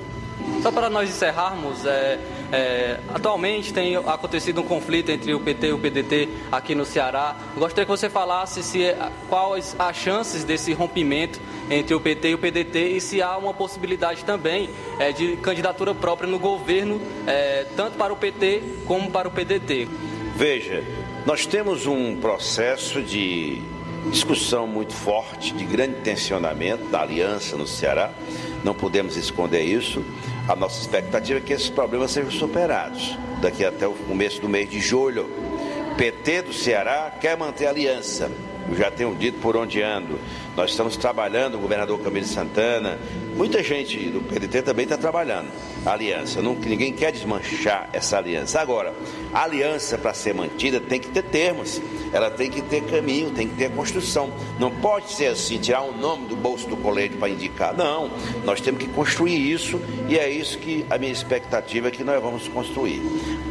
[0.63, 2.19] Só para nós encerrarmos, é,
[2.53, 7.35] é, atualmente tem acontecido um conflito entre o PT e o PDT aqui no Ceará.
[7.57, 8.97] Gostaria que você falasse se, é,
[9.29, 11.41] quais as chances desse rompimento
[11.71, 15.95] entre o PT e o PDT e se há uma possibilidade também é, de candidatura
[15.95, 19.89] própria no governo, é, tanto para o PT como para o PDT.
[20.37, 20.85] Veja,
[21.25, 23.63] nós temos um processo de
[24.11, 28.11] discussão muito forte, de grande tensionamento da aliança no Ceará,
[28.65, 30.05] não podemos esconder isso.
[30.49, 34.69] A nossa expectativa é que esses problemas sejam superados daqui até o começo do mês
[34.69, 35.31] de julho.
[35.97, 38.31] PT do Ceará quer manter aliança.
[38.69, 40.19] Eu já tenho dito por onde ando.
[40.57, 42.99] Nós estamos trabalhando, o governador Camilo Santana,
[43.37, 45.49] muita gente do PDT também está trabalhando.
[45.85, 48.61] A aliança, não, ninguém quer desmanchar essa aliança.
[48.61, 48.93] Agora,
[49.33, 51.81] a aliança para ser mantida tem que ter termos,
[52.13, 54.31] ela tem que ter caminho, tem que ter construção.
[54.59, 57.75] Não pode ser assim, tirar o nome do bolso do colete para indicar.
[57.75, 58.11] Não,
[58.45, 62.23] nós temos que construir isso e é isso que a minha expectativa é que nós
[62.23, 63.01] vamos construir.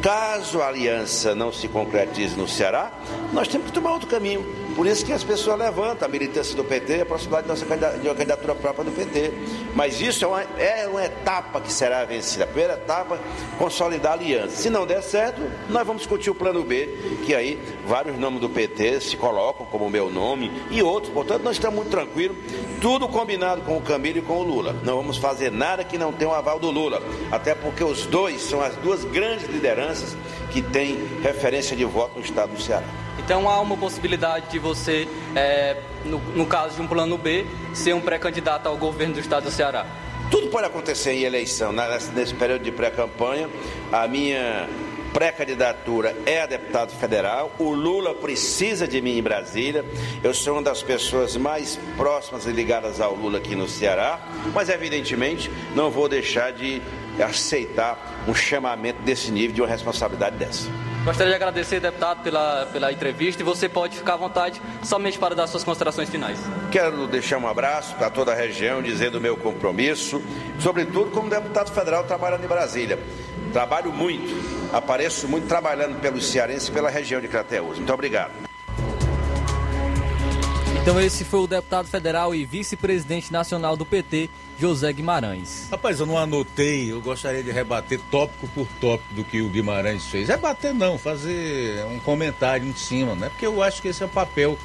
[0.02, 2.92] Caso a aliança não se concretize no Ceará,
[3.34, 4.46] nós temos que tomar outro caminho.
[4.76, 8.56] Por isso que as pessoas levantam a militância do PT a possibilidade de uma candidatura
[8.56, 9.32] própria do PT.
[9.76, 12.46] Mas isso é uma, é uma etapa que será vencida.
[12.46, 13.20] A primeira etapa,
[13.58, 14.56] consolidar a aliança.
[14.56, 16.88] Se não der certo, nós vamos discutir o plano B,
[17.26, 21.14] que aí vários nomes do PT se colocam como meu nome e outros.
[21.14, 22.38] Portanto, nós estamos muito tranquilos.
[22.80, 24.76] Tudo combinado com o Camilo e com o Lula.
[24.84, 27.02] Não vamos fazer nada que não tenha o aval do Lula.
[27.32, 30.16] Até porque os dois são as duas grandes lideranças
[30.52, 33.01] que têm referência de voto no estado do Ceará.
[33.20, 37.94] Então há uma possibilidade de você, é, no, no, caso de um plano B, ser
[37.94, 39.86] um pré-candidato ao governo do estado do Ceará?
[40.30, 41.74] Tudo pode acontecer em eleição.
[42.14, 43.50] Nesse período de pré-campanha,
[43.92, 44.68] a minha
[45.14, 47.52] pré-candidatura é a deputado federal.
[47.60, 49.86] O Lula precisa de mim em Brasília.
[50.24, 54.20] Eu sou uma das pessoas mais próximas e ligadas ao Lula aqui no Ceará,
[54.54, 56.82] mas evidentemente não vou deixar de
[57.22, 60.91] aceitar um chamamento desse nível, de uma responsabilidade dessa.
[61.04, 65.34] Gostaria de agradecer, deputado, pela, pela entrevista e você pode ficar à vontade somente para
[65.34, 66.40] dar suas considerações finais.
[66.72, 70.22] Quero deixar um abraço para toda a região, dizendo o meu compromisso,
[70.60, 73.00] sobretudo como deputado federal trabalhando em Brasília.
[73.52, 74.32] Trabalho muito,
[74.72, 77.78] apareço muito trabalhando pelos cearenses e pela região de Crateús.
[77.78, 78.51] Muito obrigado.
[80.82, 85.68] Então esse foi o deputado federal e vice-presidente nacional do PT, José Guimarães.
[85.70, 90.08] Rapaz, eu não anotei, eu gostaria de rebater tópico por tópico do que o Guimarães
[90.08, 90.28] fez.
[90.28, 93.30] Rebater não, fazer um comentário em cima, né?
[93.30, 94.58] Porque eu acho que esse é o papel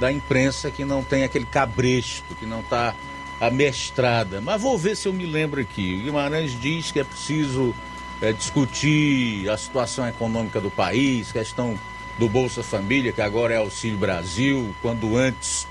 [0.00, 2.94] da imprensa que não tem aquele cabresto, que não está
[3.38, 4.40] amestrada.
[4.40, 5.98] Mas vou ver se eu me lembro aqui.
[6.00, 7.74] O Guimarães diz que é preciso
[8.22, 11.78] é, discutir a situação econômica do país, questão
[12.18, 15.66] do Bolsa Família, que agora é Auxílio Brasil, quando antes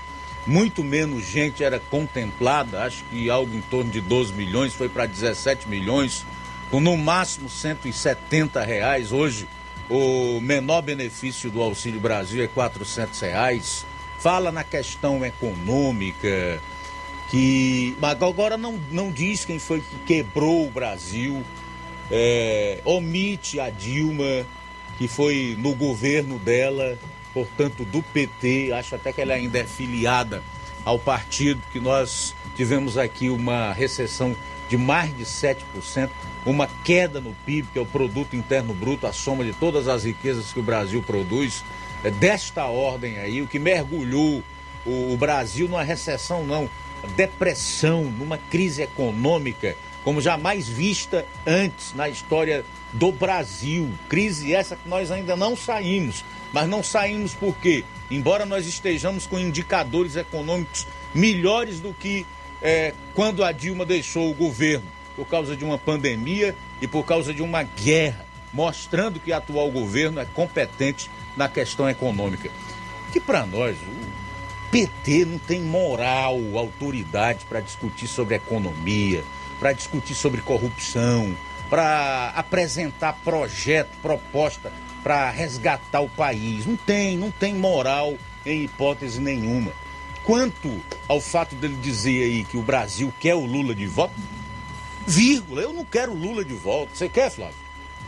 [0.46, 5.04] muito menos gente era contemplada, acho que algo em torno de 12 milhões, foi para
[5.04, 6.24] 17 milhões,
[6.70, 9.12] com no máximo 170 reais.
[9.12, 9.46] Hoje,
[9.90, 13.86] o menor benefício do Auxílio Brasil é 400 reais.
[14.18, 16.60] Fala na questão econômica,
[17.30, 21.44] que agora não, não diz quem foi que quebrou o Brasil,
[22.10, 24.46] é, omite a Dilma,
[24.98, 26.98] que foi no governo dela,
[27.32, 30.42] portanto do PT, acho até que ela ainda é filiada
[30.84, 34.36] ao partido, que nós tivemos aqui uma recessão
[34.68, 36.10] de mais de 7%,
[36.44, 40.04] uma queda no PIB, que é o produto interno bruto, a soma de todas as
[40.04, 41.64] riquezas que o Brasil produz,
[42.04, 44.42] é desta ordem aí, o que mergulhou
[44.84, 46.68] o, o Brasil numa recessão não,
[47.16, 53.90] depressão, numa crise econômica como jamais vista antes na história do Brasil.
[54.08, 56.24] Crise essa que nós ainda não saímos.
[56.52, 62.26] Mas não saímos porque, embora nós estejamos com indicadores econômicos melhores do que
[62.62, 67.34] é, quando a Dilma deixou o governo, por causa de uma pandemia e por causa
[67.34, 72.50] de uma guerra, mostrando que o atual governo é competente na questão econômica.
[73.12, 73.76] Que para nós,
[74.70, 79.24] PT não tem moral, autoridade para discutir sobre economia,
[79.58, 81.36] para discutir sobre corrupção,
[81.68, 86.66] para apresentar projeto, proposta para resgatar o país.
[86.66, 89.72] Não tem, não tem moral em hipótese nenhuma.
[90.24, 94.14] Quanto ao fato dele dizer aí que o Brasil quer o Lula de volta,
[95.06, 96.94] vírgula, eu não quero o Lula de volta.
[96.94, 97.56] Você quer, Flávio?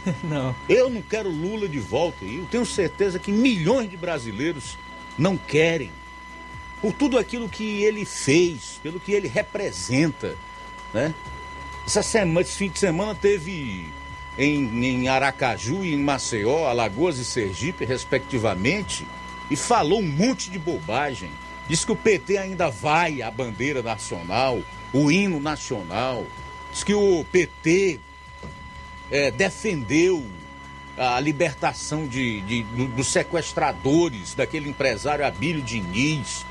[0.24, 0.54] Não.
[0.68, 2.24] Eu não quero Lula de volta.
[2.24, 4.78] E eu tenho certeza que milhões de brasileiros
[5.18, 5.90] não querem.
[6.80, 10.36] Por tudo aquilo que ele fez, pelo que ele representa,
[10.94, 11.14] né?
[11.86, 13.86] Essa semana, esse fim de semana teve
[14.38, 19.06] em, em Aracaju e em Maceió, Alagoas e Sergipe, respectivamente,
[19.50, 21.30] e falou um monte de bobagem.
[21.68, 24.60] Diz que o PT ainda vai à bandeira nacional,
[24.92, 26.26] o hino nacional.
[26.72, 28.00] Diz que o PT
[29.10, 30.24] é, defendeu
[30.96, 36.44] a libertação de, de do, dos sequestradores daquele empresário Abílio Diniz,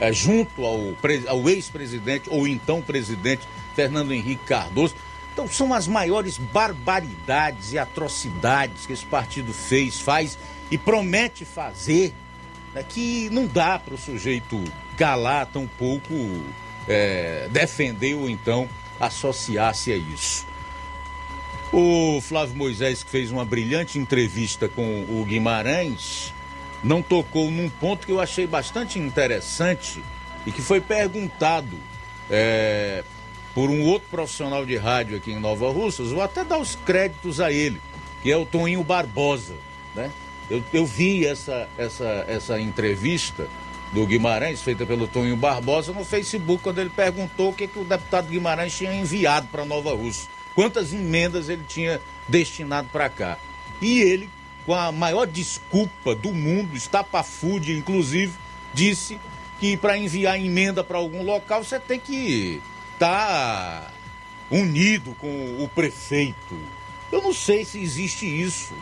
[0.00, 0.94] é, junto ao,
[1.28, 4.94] ao ex-presidente ou então presidente Fernando Henrique Cardoso.
[5.32, 10.38] Então são as maiores barbaridades e atrocidades que esse partido fez, faz
[10.70, 12.12] e promete fazer,
[12.74, 14.62] né, que não dá para o sujeito
[14.96, 16.14] calar tão pouco
[16.86, 18.68] é, defender ou então
[19.00, 20.46] associar-se a isso.
[21.72, 26.32] O Flávio Moisés, que fez uma brilhante entrevista com o Guimarães,
[26.84, 30.02] não tocou num ponto que eu achei bastante interessante
[30.46, 31.78] e que foi perguntado
[32.30, 33.02] é,
[33.54, 37.40] por um outro profissional de rádio aqui em Nova Russas, vou até dar os créditos
[37.40, 37.80] a ele,
[38.22, 39.54] que é o Toninho Barbosa,
[39.94, 40.10] né?
[40.50, 43.48] Eu, eu vi essa, essa, essa entrevista
[43.92, 47.84] do Guimarães, feita pelo Toninho Barbosa, no Facebook, quando ele perguntou o que, que o
[47.84, 50.28] deputado Guimarães tinha enviado para Nova Russa.
[50.54, 53.38] Quantas emendas ele tinha destinado para cá.
[53.80, 54.28] E ele,
[54.66, 58.32] com a maior desculpa do mundo, estapafúdia, inclusive,
[58.72, 59.18] disse
[59.60, 62.60] que para enviar emenda para algum local você tem que
[63.02, 63.88] está
[64.48, 66.56] unido com o prefeito.
[67.10, 68.74] Eu não sei se existe isso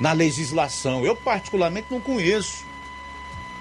[0.00, 1.04] na legislação.
[1.04, 2.66] Eu, particularmente, não conheço.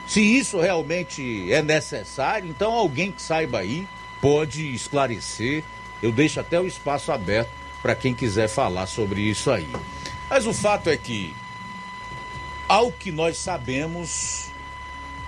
[0.08, 3.88] Se isso realmente é necessário, então alguém que saiba aí
[4.20, 5.64] pode esclarecer.
[6.02, 7.50] Eu deixo até o espaço aberto
[7.84, 9.70] para quem quiser falar sobre isso aí.
[10.30, 11.36] Mas o fato é que,
[12.68, 14.50] ao que nós sabemos,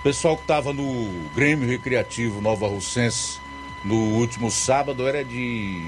[0.00, 3.38] o pessoal que estava no Grêmio Recreativo Nova Russense
[3.84, 5.82] no último sábado era de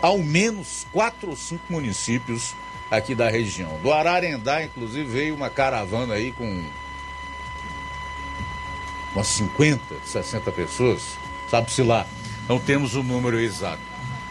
[0.00, 2.54] ao menos quatro ou cinco municípios
[2.90, 3.78] aqui da região.
[3.82, 6.64] Do Ararendá, inclusive, veio uma caravana aí com
[9.14, 11.02] umas 50, 60 pessoas,
[11.50, 12.06] sabe-se lá.
[12.48, 13.82] Não temos o número exato.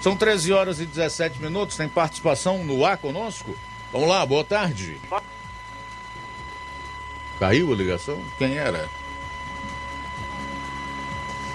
[0.02, 3.56] São 13 horas e 17 minutos, tem participação no ar conosco?
[3.92, 5.00] Vamos lá, boa tarde.
[7.40, 8.20] Caiu a ligação?
[8.38, 8.90] Quem era?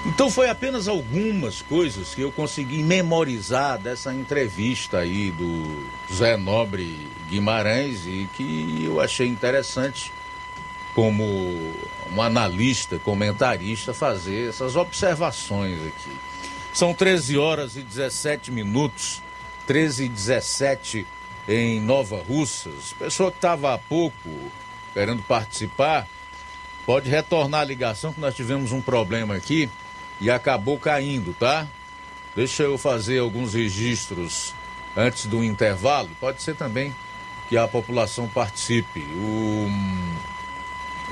[0.05, 7.07] Então foi apenas algumas coisas que eu consegui memorizar dessa entrevista aí do Zé Nobre
[7.29, 10.13] Guimarães e que eu achei interessante
[10.93, 11.25] como
[12.13, 16.11] um analista, comentarista fazer essas observações aqui.
[16.75, 19.23] São 13 horas e 17 minutos,
[19.69, 21.07] 13 e 17
[21.49, 22.93] em Nova Russas.
[22.99, 24.29] Pessoa que estava há pouco
[24.93, 26.09] querendo participar,
[26.85, 29.71] pode retornar a ligação que nós tivemos um problema aqui
[30.23, 31.67] e acabou caindo, tá?
[32.35, 34.55] Deixa eu fazer alguns registros
[34.97, 36.11] antes do intervalo.
[36.21, 36.95] Pode ser também
[37.49, 39.01] que a população participe.
[39.01, 39.69] O...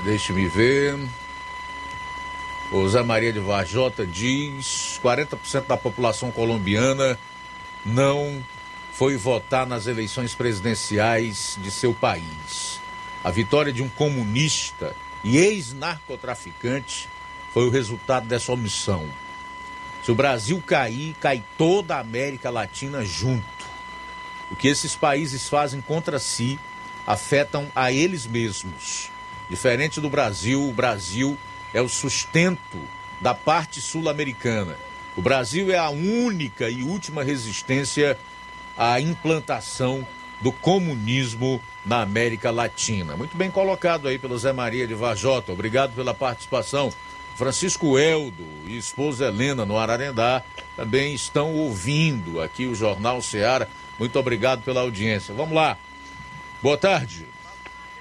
[0.05, 0.97] Deixe-me ver.
[2.71, 7.19] O Zé Maria de Vajota diz: 40% da população colombiana
[7.85, 8.41] não
[8.93, 12.79] foi votar nas eleições presidenciais de seu país.
[13.21, 17.09] A vitória de um comunista e ex-narcotraficante
[17.53, 19.07] foi o resultado dessa omissão.
[20.03, 23.45] Se o Brasil cair, cai toda a América Latina junto.
[24.49, 26.59] O que esses países fazem contra si
[27.05, 29.09] afetam a eles mesmos.
[29.49, 31.37] Diferente do Brasil, o Brasil
[31.73, 32.79] é o sustento
[33.19, 34.77] da parte sul-americana.
[35.15, 38.17] O Brasil é a única e última resistência
[38.77, 40.07] à implantação
[40.39, 43.15] do comunismo na América Latina.
[43.15, 45.51] Muito bem colocado aí pelo Zé Maria de Vajota.
[45.51, 46.91] Obrigado pela participação.
[47.35, 50.43] Francisco Eldo e esposa Helena no Ararendá
[50.75, 53.67] também estão ouvindo aqui o Jornal Ceará.
[53.97, 55.33] Muito obrigado pela audiência.
[55.33, 55.77] Vamos lá.
[56.61, 57.25] Boa tarde.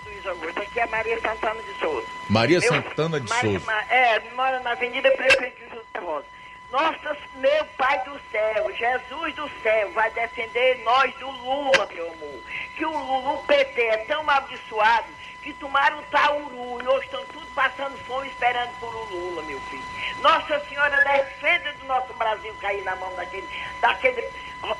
[0.04, 2.06] Luiz Augusto, aqui é Maria Santana de Souza.
[2.28, 3.72] Maria Meu, Santana de Maria, Souza.
[3.88, 6.26] É, mora na Avenida Prefeito José Rosa.
[6.70, 12.40] Nossa, meu Pai do céu, Jesus do céu, vai defender nós do Lula, meu amor.
[12.76, 15.08] Que o Lula, o PT é tão abençoado
[15.42, 19.84] que tomaram tauru e hoje estão tudo passando fome esperando por o Lula, meu filho.
[20.20, 23.48] Nossa Senhora defenda do nosso Brasil cair na mão daquele,
[23.80, 24.28] daquele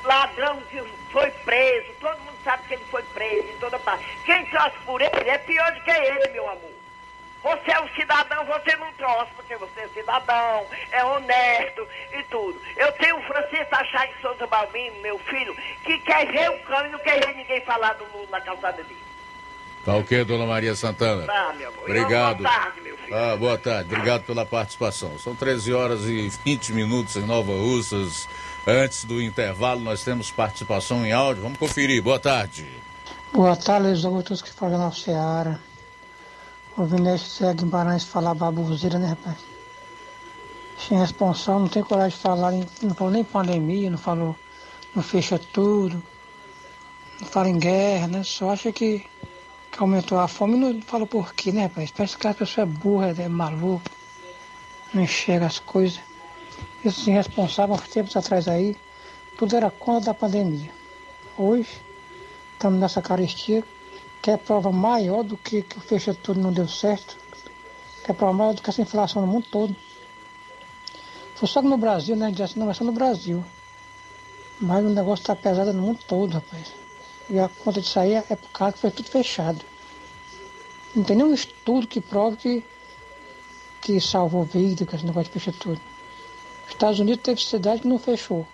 [0.03, 0.81] ladrão que
[1.11, 1.93] foi preso.
[1.99, 4.05] Todo mundo sabe que ele foi preso em toda parte.
[4.23, 6.81] Quem torce por ele é pior do que ele, meu amor.
[7.43, 12.61] Você é um cidadão, você não troça, porque você é cidadão, é honesto e tudo.
[12.77, 16.85] Eu tenho o Francisco Achar de Souza Balbino, meu filho, que quer ver o cão
[16.85, 19.10] e não quer ver ninguém falar do Lula na calçada dele.
[19.83, 21.25] Tá ok, dona Maria Santana?
[21.25, 21.83] Tá, meu amor.
[21.83, 22.43] Obrigado.
[22.43, 23.17] Boa tarde, meu filho.
[23.17, 23.93] Ah, boa tarde.
[23.93, 25.17] Obrigado pela participação.
[25.17, 28.27] São 13 horas e 20 minutos em Nova Russas.
[28.67, 31.41] Antes do intervalo, nós temos participação em áudio.
[31.41, 32.01] Vamos conferir.
[32.01, 32.67] Boa tarde.
[33.33, 35.59] Boa tarde, Luiz Augusto, que fala na Seara.
[36.77, 39.37] Ouvindo esse Zé Guimarães falar babuzeira, né, rapaz?
[40.77, 44.35] Sem responsável, não tem coragem de falar, não falou nem pandemia, não falou,
[44.95, 46.01] não fecha tudo,
[47.19, 48.23] não fala em guerra, né?
[48.23, 49.10] Só acha que, que
[49.83, 51.91] aumentou a fome não fala por quê, né, rapaz?
[51.91, 53.89] Parece que a pessoa é burra, é maluco,
[54.93, 55.99] não enxerga as coisas.
[56.85, 58.77] Esses irresponsáveis, tempos atrás aí,
[59.37, 60.71] tudo era contra da pandemia.
[61.37, 61.81] Hoje,
[62.53, 63.63] estamos nessa carestia,
[64.21, 67.17] que é prova maior do que, que o fecha tudo não deu certo,
[68.03, 69.75] que é prova maior do que essa inflação no mundo todo.
[71.35, 72.29] Foi só no Brasil, né?
[72.29, 73.43] Diz assim, não, é só no Brasil.
[74.59, 76.71] Mas o negócio está pesado no mundo todo, rapaz.
[77.27, 79.70] E a conta disso aí é por causa que foi tudo fechado.
[80.95, 82.63] Não tem nenhum estudo que prove que,
[83.81, 85.79] que salvou vida com esse negócio de fechar tudo.
[86.65, 88.45] Os Estados Unidos teve cidade que não fechou.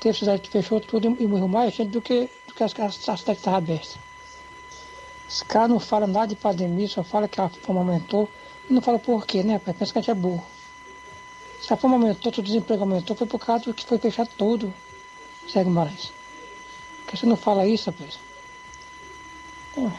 [0.00, 2.94] Teve cidade que fechou tudo e morreu mais gente do que, do que as, as
[2.96, 3.96] cidades que estavam abertas.
[5.28, 8.28] Esse cara não fala nada de pandemia, só fala que a fome aumentou.
[8.68, 9.72] E não fala por quê, né, pai?
[9.72, 10.44] Pensa que a gente é burro.
[11.60, 14.74] Se a fome aumentou, o desemprego aumentou, foi por causa do que foi fechado tudo.
[15.48, 16.12] Segue mais.
[17.02, 18.18] Porque você não fala isso, rapaz?
[19.76, 19.92] É um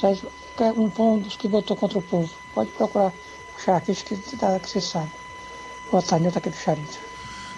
[0.00, 2.30] Sérgio é um, um dos que votou contra o povo.
[2.54, 3.12] Pode procurar
[3.56, 5.10] o Charito que, que você sabe.
[6.08, 6.98] Tarde, eu aqui do Charito.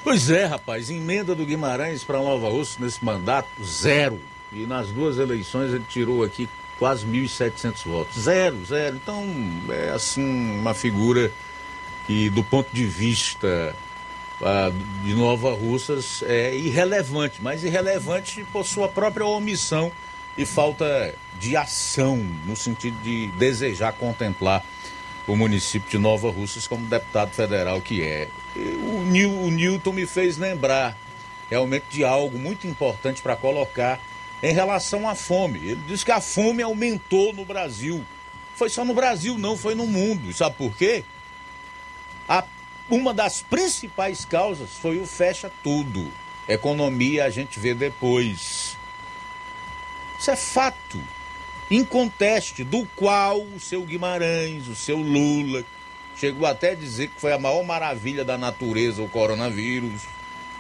[0.03, 4.21] Pois é, rapaz, emenda do Guimarães para Nova Russa nesse mandato, zero.
[4.51, 6.49] E nas duas eleições ele tirou aqui
[6.79, 8.23] quase 1.700 votos.
[8.23, 8.97] Zero, zero.
[8.97, 9.25] Então
[9.71, 10.25] é assim
[10.59, 11.31] uma figura
[12.07, 13.77] que, do ponto de vista
[14.43, 14.73] ah,
[15.05, 19.93] de Nova Russas, é irrelevante, mas irrelevante por sua própria omissão
[20.37, 24.65] e falta de ação, no sentido de desejar contemplar
[25.27, 28.29] o município de Nova Russas como deputado federal que é.
[28.57, 30.97] O, Nil, o Newton me fez lembrar
[31.49, 34.01] realmente de algo muito importante para colocar
[34.43, 35.59] em relação à fome.
[35.59, 38.05] Ele disse que a fome aumentou no Brasil.
[38.55, 40.33] Foi só no Brasil, não, foi no mundo.
[40.33, 41.05] Sabe por quê?
[42.29, 42.45] A,
[42.91, 46.11] uma das principais causas foi o fecha tudo.
[46.49, 48.77] Economia a gente vê depois.
[50.23, 51.03] Isso é fato.
[51.69, 55.65] Inconteste, do qual o seu Guimarães, o seu Lula,
[56.17, 60.03] chegou até a dizer que foi a maior maravilha da natureza o coronavírus,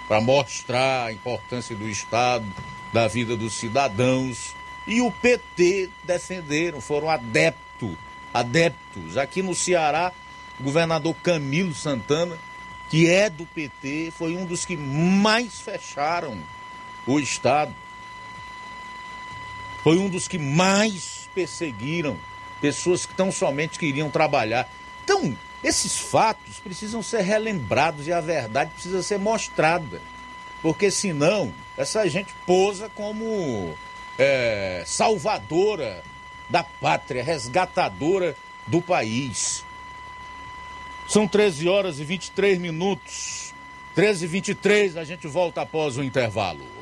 [0.08, 2.44] para mostrar a importância do Estado,
[2.92, 4.52] da vida dos cidadãos.
[4.84, 7.94] E o PT defenderam, foram adeptos,
[8.34, 9.16] adeptos.
[9.16, 10.12] Aqui no Ceará,
[10.58, 12.36] o governador Camilo Santana,
[12.90, 16.36] que é do PT, foi um dos que mais fecharam
[17.06, 17.72] o Estado.
[19.82, 22.16] Foi um dos que mais perseguiram
[22.60, 24.68] pessoas que tão somente queriam trabalhar.
[25.02, 30.00] Então, esses fatos precisam ser relembrados e a verdade precisa ser mostrada.
[30.62, 33.74] Porque senão, essa gente posa como
[34.16, 36.02] é, salvadora
[36.48, 38.36] da pátria, resgatadora
[38.66, 39.64] do país.
[41.08, 43.52] São 13 horas e 23 minutos.
[43.94, 46.81] 13 e 23, a gente volta após o intervalo.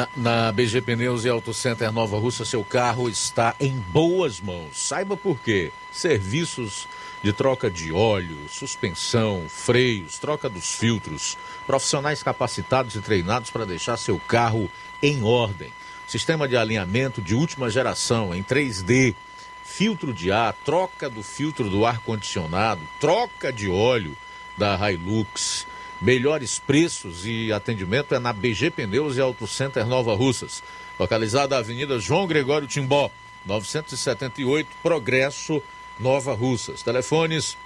[0.00, 4.78] Ah, Na BG Pneus e Auto Center Nova Russa, seu carro está em boas mãos.
[4.78, 5.72] Saiba por quê.
[5.90, 6.86] Serviços
[7.20, 13.96] de troca de óleo, suspensão, freios, troca dos filtros, profissionais capacitados e treinados para deixar
[13.96, 14.70] seu carro
[15.02, 15.72] em ordem.
[16.06, 19.16] Sistema de alinhamento de última geração em 3D,
[19.64, 24.16] filtro de ar, troca do filtro do ar condicionado, troca de óleo
[24.56, 25.66] da Hilux.
[26.00, 30.62] Melhores preços e atendimento é na BG Pneus e Auto Center Nova Russas,
[30.98, 33.10] localizada na Avenida João Gregório Timbó,
[33.44, 35.62] 978 Progresso,
[35.98, 36.82] Nova Russas.
[36.82, 37.58] Telefones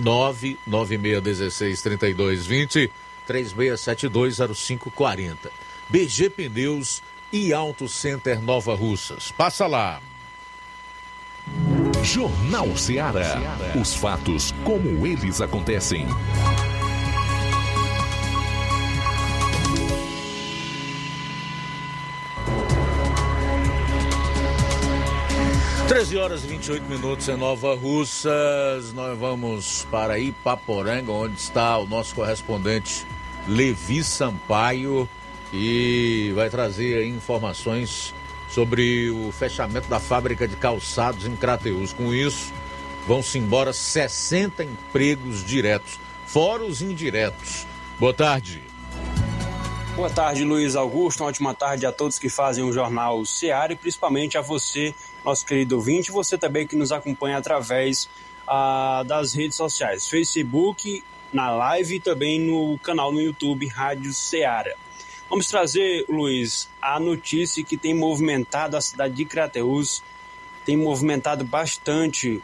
[0.00, 2.90] 996163220,
[3.28, 5.36] 36720540.
[5.88, 9.32] BG Pneus e Auto Center Nova Russas.
[9.32, 10.00] Passa lá.
[12.02, 13.40] Jornal Ceará.
[13.80, 16.06] Os fatos como eles acontecem.
[25.88, 28.92] 13 horas e 28 minutos em Nova Russas.
[28.92, 33.06] Nós vamos para Ipaporanga, onde está o nosso correspondente
[33.46, 35.08] Levi Sampaio,
[35.48, 38.12] que vai trazer informações
[38.50, 41.92] sobre o fechamento da fábrica de calçados em Crateus.
[41.92, 42.52] Com isso,
[43.06, 47.64] vão-se embora 60 empregos diretos, fora os indiretos.
[47.98, 48.65] Boa tarde.
[49.96, 51.20] Boa tarde, Luiz Augusto.
[51.20, 54.94] Uma ótima tarde a todos que fazem o Jornal Seara e principalmente a você,
[55.24, 58.06] nosso querido ouvinte, você também que nos acompanha através
[58.46, 61.02] ah, das redes sociais, Facebook,
[61.32, 64.76] na live e também no canal no YouTube Rádio Seara.
[65.30, 70.02] Vamos trazer, Luiz, a notícia que tem movimentado a cidade de Crateús,
[70.66, 72.42] tem movimentado bastante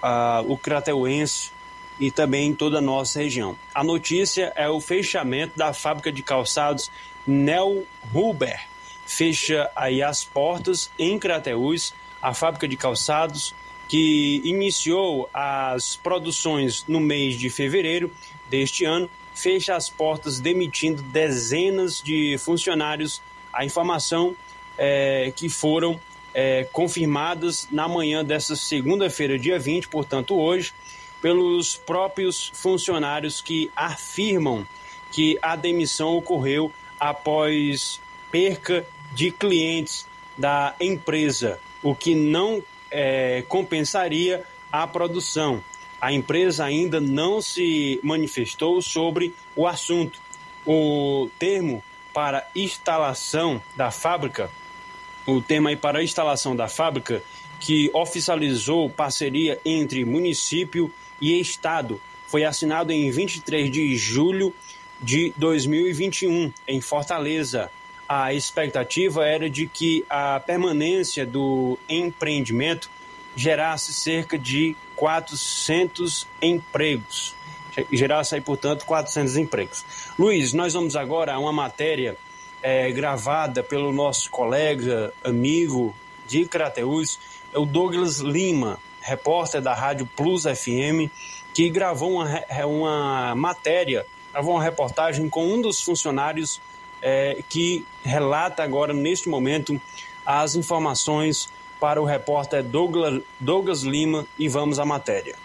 [0.00, 1.50] uh, o crateuense
[1.98, 3.56] e também toda a nossa região.
[3.74, 6.90] A notícia é o fechamento da fábrica de calçados
[7.26, 8.60] Nel Huber.
[9.06, 13.54] Fecha aí as portas em Crateús, a fábrica de calçados
[13.88, 18.10] que iniciou as produções no mês de fevereiro
[18.48, 23.20] deste ano, fecha as portas demitindo dezenas de funcionários.
[23.52, 24.34] A informação
[24.78, 26.00] é que foram
[26.32, 30.72] é, confirmadas na manhã desta segunda-feira, dia 20, portanto hoje,
[31.24, 34.66] pelos próprios funcionários que afirmam
[35.10, 36.70] que a demissão ocorreu
[37.00, 37.98] após
[38.30, 40.06] perca de clientes
[40.36, 45.64] da empresa, o que não é, compensaria a produção.
[45.98, 50.20] A empresa ainda não se manifestou sobre o assunto.
[50.66, 51.82] O termo
[52.12, 54.50] para instalação da fábrica,
[55.26, 57.22] o tema aí para instalação da fábrica,
[57.58, 60.92] que oficializou parceria entre município
[61.24, 62.00] e Estado.
[62.26, 64.54] Foi assinado em 23 de julho
[65.00, 67.70] de 2021, em Fortaleza.
[68.06, 72.90] A expectativa era de que a permanência do empreendimento
[73.34, 77.34] gerasse cerca de 400 empregos.
[77.90, 79.84] Gerasse aí, portanto, 400 empregos.
[80.18, 82.16] Luiz, nós vamos agora a uma matéria
[82.62, 85.94] é, gravada pelo nosso colega, amigo
[86.26, 87.18] de Crateus,
[87.52, 91.12] é o Douglas Lima, repórter da Rádio Plus FM,
[91.52, 96.58] que gravou uma, uma matéria, gravou uma reportagem com um dos funcionários
[97.02, 99.78] é, que relata agora, neste momento,
[100.24, 105.36] as informações para o repórter Douglas, Douglas Lima e vamos à matéria.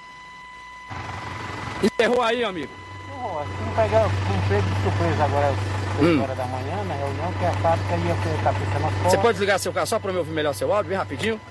[1.84, 2.72] Enterrou aí, amigo?
[3.04, 3.40] Enterrou.
[3.40, 6.24] Assim, pegar um emprego de surpresa agora às 6 hum.
[6.24, 9.12] horas da manhã, na reunião, que a fábrica ia estar fechando as portas.
[9.12, 11.42] Você pode desligar seu carro só para eu ouvir melhor seu áudio, bem rapidinho?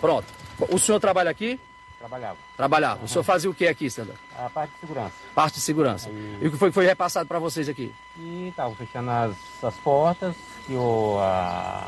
[0.00, 0.45] Pronto.
[0.70, 1.58] O senhor trabalha aqui?
[1.98, 2.36] Trabalhava.
[2.56, 3.04] Trabalhava.
[3.04, 4.14] O senhor fazia o que aqui, Sandra?
[4.38, 5.14] A parte de segurança.
[5.34, 6.08] Parte de segurança.
[6.08, 6.38] Aí...
[6.42, 7.92] E o que foi que foi repassado para vocês aqui?
[8.18, 10.34] E estavam fechando as, as portas,
[10.66, 11.86] que o, a,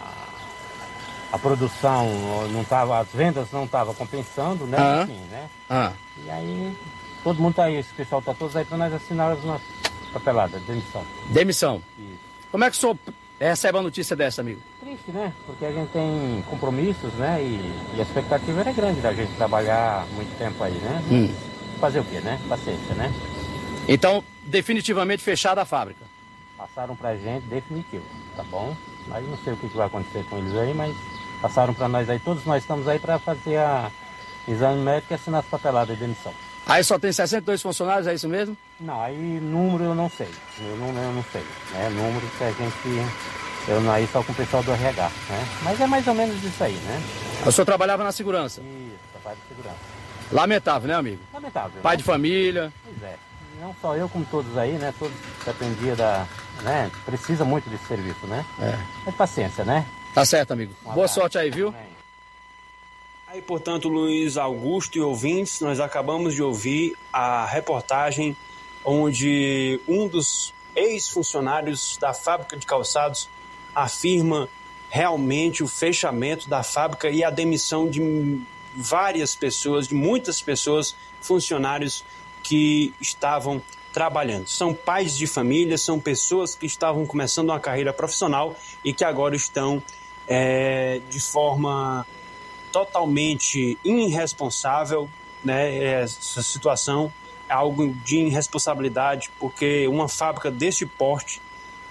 [1.31, 2.07] a produção
[2.49, 4.79] não estava, as vendas não estavam compensando, né?
[4.79, 5.03] Ah.
[5.03, 5.51] Enfim, né?
[5.69, 5.93] Ah.
[6.25, 6.77] E aí,
[7.23, 9.67] todo mundo está aí, esse pessoal está todos aí para nós assinar as nossas
[10.13, 11.05] papeladas, demissão.
[11.29, 11.83] Demissão?
[11.99, 12.19] Isso.
[12.51, 12.99] Como é que o senhor
[13.39, 14.61] recebe a notícia dessa, amigo?
[14.81, 15.33] Triste, né?
[15.45, 17.43] Porque a gente tem compromissos, né?
[17.43, 21.03] E, e a expectativa era grande da gente trabalhar muito tempo aí, né?
[21.11, 21.35] Hum.
[21.81, 22.41] Fazer o quê, né?
[22.49, 23.13] Paciência, né?
[23.89, 26.05] Então, definitivamente fechada a fábrica.
[26.57, 28.05] Passaram pra gente definitivo,
[28.37, 28.77] tá bom?
[29.07, 30.95] Mas não sei o que vai acontecer com eles aí, mas
[31.41, 32.19] passaram para nós aí.
[32.19, 33.91] Todos nós estamos aí para fazer a
[34.47, 36.33] exame médico e assinar as papeladas de demissão.
[36.67, 38.57] Aí só tem 62 funcionários, é isso mesmo?
[38.79, 40.29] Não, aí número eu não sei.
[40.61, 41.43] Eu não, eu não sei.
[41.75, 43.48] É número que a gente.
[43.69, 45.49] Eu não aí só com o pessoal do RH, né?
[45.63, 47.03] Mas é mais ou menos isso aí, né?
[47.47, 48.63] O senhor trabalhava na segurança?
[48.63, 49.81] Isso, trabalho de segurança.
[50.33, 51.23] Lamentável, né, amigo?
[51.33, 51.83] Lamentável.
[51.83, 51.97] Pai né?
[51.99, 52.73] de família.
[52.83, 53.17] Pois é.
[53.61, 54.95] Não só eu, como todos aí, né?
[54.99, 55.15] Todos
[55.45, 56.27] dependia da.
[56.63, 56.91] né?
[57.05, 58.45] Precisa muito desse serviço, né?
[58.59, 59.09] É.
[59.09, 59.85] É paciência, né?
[60.15, 60.73] Tá certo, amigo.
[60.87, 61.69] Um Boa sorte aí, viu?
[61.69, 61.99] Amém.
[63.27, 68.35] Aí, portanto, Luiz Augusto e ouvintes, nós acabamos de ouvir a reportagem
[68.83, 73.29] onde um dos ex-funcionários da fábrica de calçados
[73.83, 74.49] afirma
[74.91, 78.41] realmente o fechamento da fábrica e a demissão de
[78.75, 82.05] várias pessoas, de muitas pessoas, funcionários
[82.43, 83.61] que estavam
[83.93, 84.49] trabalhando.
[84.49, 89.35] São pais de família, são pessoas que estavam começando uma carreira profissional e que agora
[89.35, 89.83] estão
[90.27, 92.07] é, de forma
[92.71, 95.09] totalmente irresponsável,
[95.43, 96.03] né?
[96.03, 97.13] Essa situação
[97.49, 101.41] é algo de irresponsabilidade, porque uma fábrica desse porte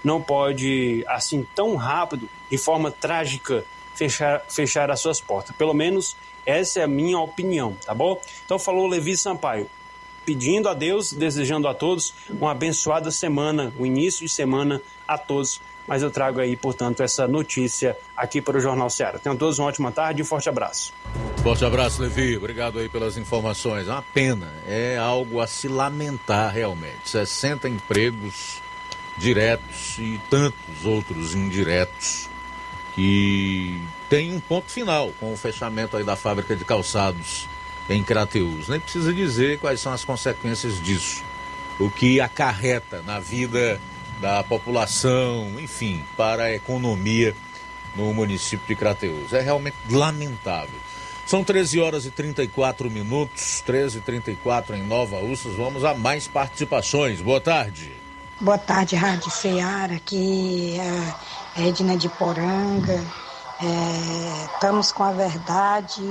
[0.03, 5.55] não pode, assim, tão rápido, de forma trágica, fechar, fechar as suas portas.
[5.55, 6.15] Pelo menos
[6.45, 8.21] essa é a minha opinião, tá bom?
[8.45, 9.69] Então falou Levi Sampaio,
[10.25, 15.61] pedindo a Deus, desejando a todos uma abençoada semana, o início de semana a todos
[15.87, 19.17] mas eu trago aí, portanto, essa notícia aqui para o Jornal Ceará.
[19.17, 20.93] Tenham todos uma ótima tarde e um forte abraço.
[21.41, 22.35] Forte abraço, Levi.
[22.35, 23.87] Obrigado aí pelas informações.
[23.87, 27.09] É uma pena, é algo a se lamentar realmente.
[27.09, 28.61] 60 empregos
[29.17, 32.29] diretos e tantos outros indiretos
[32.93, 33.79] que
[34.09, 37.47] tem um ponto final com o fechamento aí da fábrica de calçados
[37.89, 38.67] em Crateus.
[38.67, 41.23] Nem precisa dizer quais são as consequências disso.
[41.79, 43.79] O que acarreta na vida
[44.19, 47.35] da população, enfim, para a economia
[47.95, 49.33] no município de Crateus.
[49.33, 50.79] É realmente lamentável.
[51.25, 55.55] São 13 horas e 34 minutos, 13 e 34 em Nova Russas.
[55.55, 57.21] Vamos a mais participações.
[57.21, 57.96] Boa tarde.
[58.39, 60.77] Boa tarde, Rádio Ceará, aqui
[61.55, 63.03] é Edna de Poranga.
[63.59, 66.03] É, estamos com a verdade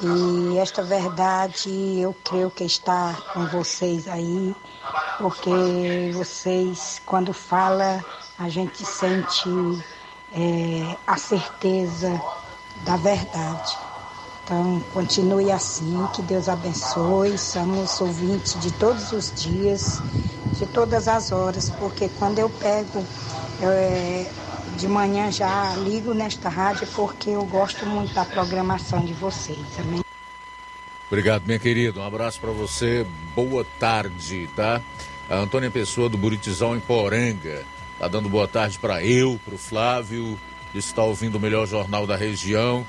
[0.00, 4.56] e esta verdade eu creio que está com vocês aí,
[5.18, 5.50] porque
[6.14, 8.02] vocês, quando fala,
[8.38, 9.50] a gente sente
[10.32, 12.18] é, a certeza
[12.86, 13.89] da verdade.
[14.50, 17.38] Então, continue assim, que Deus abençoe.
[17.38, 20.02] Somos ouvintes de todos os dias,
[20.58, 23.06] de todas as horas, porque quando eu pego
[23.62, 24.28] é,
[24.76, 29.56] de manhã já ligo nesta rádio, porque eu gosto muito da programação de vocês.
[29.78, 30.00] Amém?
[31.06, 32.00] Obrigado, minha querida.
[32.00, 33.06] Um abraço para você.
[33.36, 34.82] Boa tarde, tá?
[35.28, 37.62] A Antônia Pessoa do Buritizão em Poranga.
[38.00, 40.36] Tá dando boa tarde para eu, para o Flávio.
[40.74, 42.84] Está ouvindo o melhor jornal da região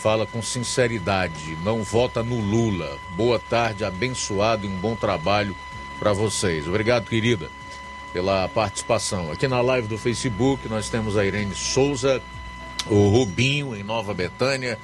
[0.00, 2.98] fala com sinceridade, não vota no Lula.
[3.10, 5.54] Boa tarde, abençoado e um bom trabalho
[5.98, 6.66] para vocês.
[6.66, 7.50] Obrigado, querida,
[8.10, 9.30] pela participação.
[9.30, 12.22] Aqui na live do Facebook nós temos a Irene Souza,
[12.86, 14.78] o Rubinho em Nova Betânia,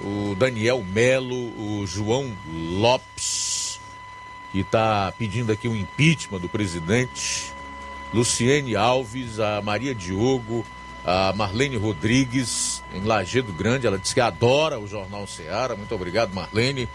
[0.00, 3.80] o Daniel Melo, o João Lopes,
[4.52, 7.52] que está pedindo aqui o impeachment do presidente,
[8.14, 10.64] Luciene Alves, a Maria Diogo,
[11.04, 15.74] a Marlene Rodrigues, em Lagedo Grande, ela diz que adora o Jornal Seara.
[15.74, 16.88] Muito obrigado, Marlene.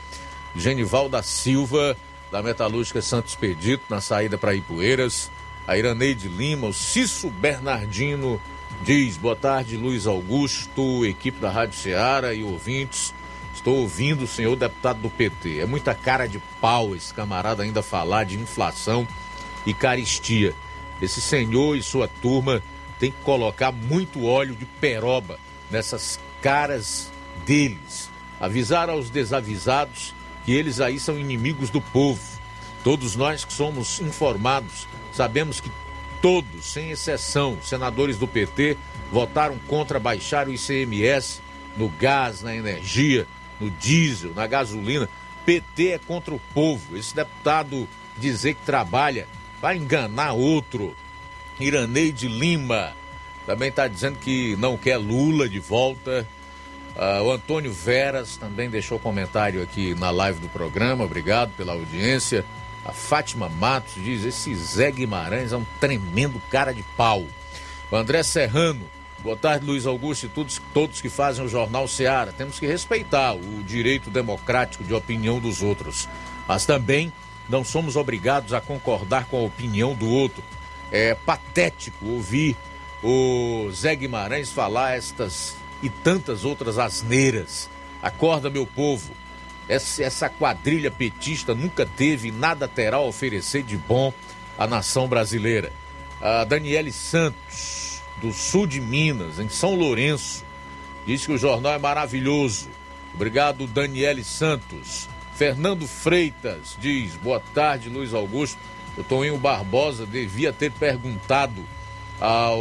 [0.56, 1.96] Genival da Silva,
[2.32, 5.30] da Metalúrgica Santos Pedito, na saída para Ipueiras.
[5.68, 8.42] A Iraneide Lima, o Cício Bernardino
[8.84, 13.14] diz: boa tarde, Luiz Augusto, equipe da Rádio Seara e ouvintes.
[13.54, 15.60] Estou ouvindo o senhor deputado do PT.
[15.60, 19.06] É muita cara de pau esse camarada ainda falar de inflação
[19.66, 20.54] e caristia.
[21.02, 22.64] Esse senhor e sua turma
[23.00, 27.12] tem que colocar muito óleo de peroba nessas caras
[27.46, 28.10] deles.
[28.40, 30.14] Avisar aos desavisados
[30.46, 32.22] que eles aí são inimigos do povo.
[32.84, 35.72] Todos nós que somos informados sabemos que
[36.22, 38.78] todos, sem exceção, senadores do PT
[39.12, 41.42] votaram contra baixar o ICMS
[41.76, 43.28] no gás, na energia,
[43.60, 45.10] no diesel, na gasolina.
[45.46, 46.98] PT é contra o povo.
[46.98, 47.88] Esse deputado
[48.18, 49.28] dizer que trabalha
[49.62, 50.96] vai enganar outro.
[51.60, 52.94] Iraneide Lima
[53.46, 56.28] também está dizendo que não quer Lula de volta.
[56.96, 61.06] Uh, o Antônio Veras também deixou comentário aqui na live do programa.
[61.06, 62.44] Obrigado pela audiência.
[62.84, 67.26] A Fátima Matos diz: esse Zé Guimarães é um tremendo cara de pau.
[67.90, 68.82] O André Serrano,
[69.20, 72.34] boa tarde, Luiz Augusto e todos, todos que fazem o Jornal Seara.
[72.34, 76.10] Temos que respeitar o direito democrático de opinião dos outros,
[76.48, 77.14] mas também
[77.48, 80.44] não somos obrigados a concordar com a opinião do outro.
[80.92, 82.56] É patético ouvir
[83.04, 87.70] o Zé Guimarães falar estas e tantas outras asneiras.
[88.02, 89.14] Acorda, meu povo.
[89.70, 94.14] Essa, quadrilha petista nunca teve nada terá a oferecer de bom
[94.58, 95.74] à nação brasileira.
[96.22, 100.46] A Daniele Santos, do sul de Minas, em São Lourenço,
[101.06, 102.70] diz que o jornal é maravilhoso.
[103.14, 105.10] Obrigado, Daniele Santos.
[105.36, 108.58] Fernando Freitas diz: boa tarde, Luiz Augusto.
[108.98, 111.64] O Toninho Barbosa devia ter perguntado
[112.20, 112.60] ao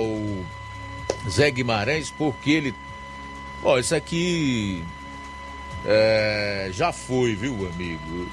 [1.29, 2.75] Zé Guimarães porque ele.
[3.65, 4.85] Ó, isso aqui
[5.85, 8.29] é, já foi, viu, amigo?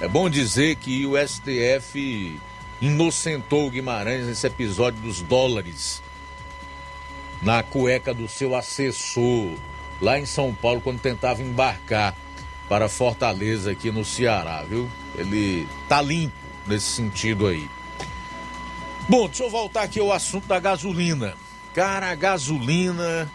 [0.00, 2.38] É bom dizer que o STF
[2.80, 6.00] inocentou o Guimarães nesse episódio dos dólares
[7.42, 9.56] na cueca do seu assessor
[10.00, 12.14] lá em São Paulo quando tentava embarcar
[12.68, 14.88] para Fortaleza aqui no Ceará, viu?
[15.16, 17.68] Ele tá limpo nesse sentido aí.
[19.08, 21.34] Bom, deixa eu voltar aqui ao assunto da gasolina.
[21.74, 23.30] Cara, a gasolina,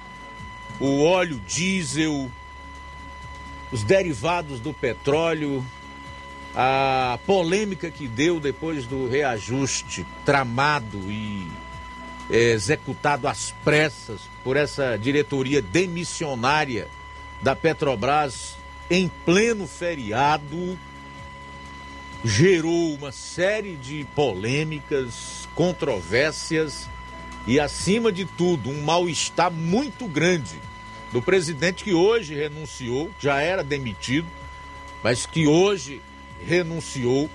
[0.79, 2.29] o óleo diesel,
[3.71, 5.65] os derivados do petróleo,
[6.55, 11.47] a polêmica que deu depois do reajuste tramado e
[12.29, 16.87] é, executado às pressas por essa diretoria demissionária
[17.41, 18.55] da Petrobras
[18.89, 20.77] em pleno feriado
[22.23, 26.87] gerou uma série de polêmicas, controvérsias
[27.45, 30.55] e, acima de tudo, um mal-estar muito grande
[31.11, 34.27] do presidente que hoje renunciou, já era demitido,
[35.03, 36.01] mas que hoje
[36.45, 37.29] renunciou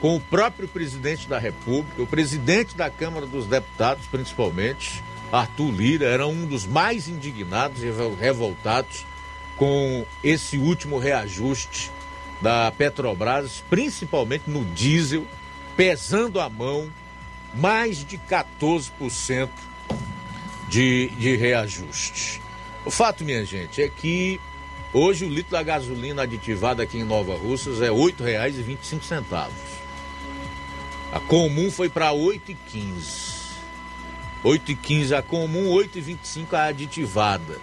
[0.00, 6.06] com o próprio presidente da República, o presidente da Câmara dos Deputados, principalmente, Arthur Lira,
[6.06, 9.06] era um dos mais indignados e revoltados
[9.56, 11.90] com esse último reajuste
[12.40, 15.26] da Petrobras, principalmente no diesel,
[15.76, 16.90] pesando a mão
[17.54, 19.48] mais de 14%
[20.68, 22.40] de, de reajuste.
[22.84, 24.40] O fato, minha gente, é que
[24.92, 29.48] hoje o litro da gasolina aditivada aqui em Nova Russas é R$ 8,25.
[31.12, 33.44] A comum foi para R$ 8,15.
[34.44, 37.58] 8,15 a comum, 8,25 a aditivada.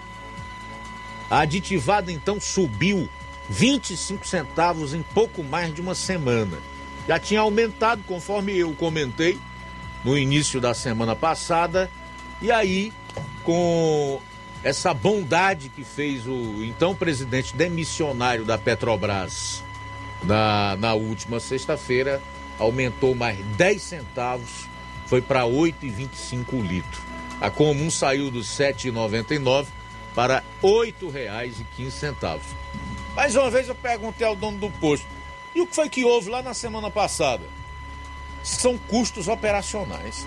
[1.29, 3.07] A aditivada então subiu
[3.49, 6.57] 25 centavos em pouco mais de uma semana.
[7.07, 9.37] Já tinha aumentado, conforme eu comentei
[10.03, 11.89] no início da semana passada,
[12.41, 12.91] e aí,
[13.43, 14.19] com
[14.63, 19.63] essa bondade que fez o então presidente demissionário da Petrobras
[20.23, 22.21] na, na última sexta-feira,
[22.59, 24.69] aumentou mais 10 centavos,
[25.07, 27.01] foi para 8,25 o litro.
[27.39, 29.65] A comum saiu dos 7,99
[30.13, 30.67] para R$
[31.01, 32.39] 8,15.
[33.15, 35.05] Mais uma vez eu perguntei ao dono do posto,
[35.53, 37.43] e o que foi que houve lá na semana passada?
[38.41, 40.25] São custos operacionais.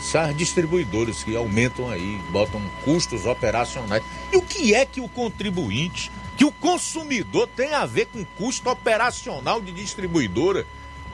[0.00, 4.02] São as distribuidoras que aumentam aí, botam custos operacionais.
[4.32, 8.68] E o que é que o contribuinte, que o consumidor tem a ver com custo
[8.68, 10.66] operacional de distribuidora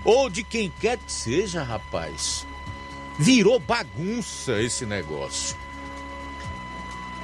[0.04, 2.46] ou de quem quer que seja, rapaz?
[3.18, 5.56] Virou bagunça esse negócio.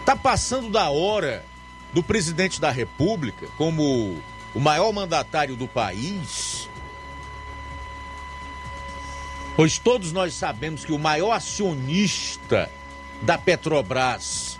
[0.04, 1.44] Tá passando da hora
[1.92, 4.16] do presidente da República como
[4.54, 6.68] o maior mandatário do país
[9.60, 12.70] pois todos nós sabemos que o maior acionista
[13.20, 14.58] da Petrobras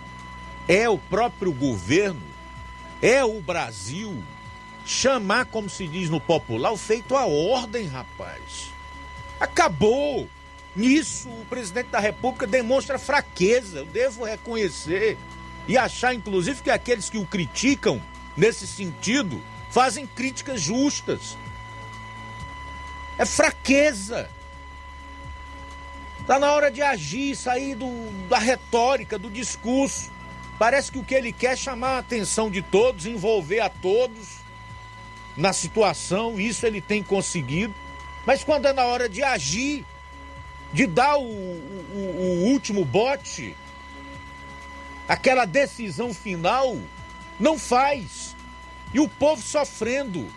[0.69, 2.23] é o próprio governo,
[3.01, 4.23] é o Brasil.
[4.85, 8.73] Chamar, como se diz no popular, o feito à ordem, rapaz.
[9.41, 10.29] Acabou.
[10.77, 15.17] Nisso, o presidente da República demonstra fraqueza, eu devo reconhecer.
[15.71, 18.03] E achar, inclusive, que aqueles que o criticam
[18.37, 19.41] nesse sentido
[19.71, 21.39] fazem críticas justas.
[23.17, 24.29] É fraqueza.
[26.19, 30.11] Está na hora de agir, sair do, da retórica, do discurso.
[30.59, 34.39] Parece que o que ele quer é chamar a atenção de todos, envolver a todos
[35.37, 37.73] na situação, isso ele tem conseguido.
[38.27, 39.87] Mas quando é na hora de agir,
[40.73, 43.57] de dar o, o, o último bote,
[45.11, 46.79] aquela decisão final,
[47.39, 48.37] não faz.
[48.95, 50.29] E o povo sofrendo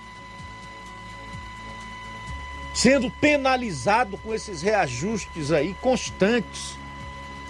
[2.74, 6.76] sendo penalizado com esses reajustes aí constantes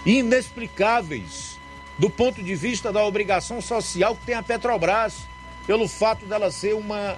[0.06, 1.58] inexplicáveis
[1.98, 5.20] do ponto de vista da obrigação social que tem a Petrobras,
[5.66, 7.18] pelo fato dela ser uma,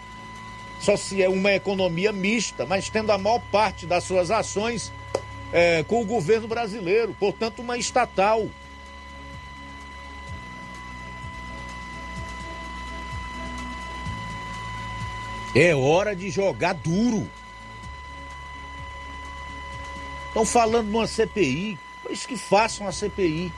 [1.32, 4.94] uma economia mista, mas tendo a maior parte das suas ações
[5.52, 8.48] é, com o governo brasileiro, portanto, uma estatal.
[15.56, 17.32] É hora de jogar duro.
[20.27, 23.53] Estão falando numa CPI, pois que façam a CPI.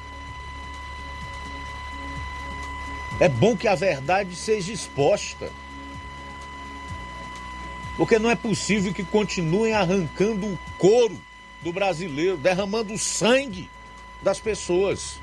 [3.20, 5.52] É bom que a verdade seja exposta.
[7.98, 11.20] Porque não é possível que continuem arrancando o couro
[11.64, 13.72] do brasileiro, derramando o sangue
[14.22, 15.20] das pessoas.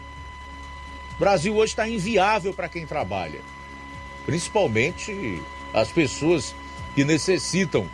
[1.14, 3.40] O Brasil hoje está inviável para quem trabalha,
[4.26, 5.40] principalmente
[5.72, 6.52] as pessoas
[6.94, 7.88] que necessitam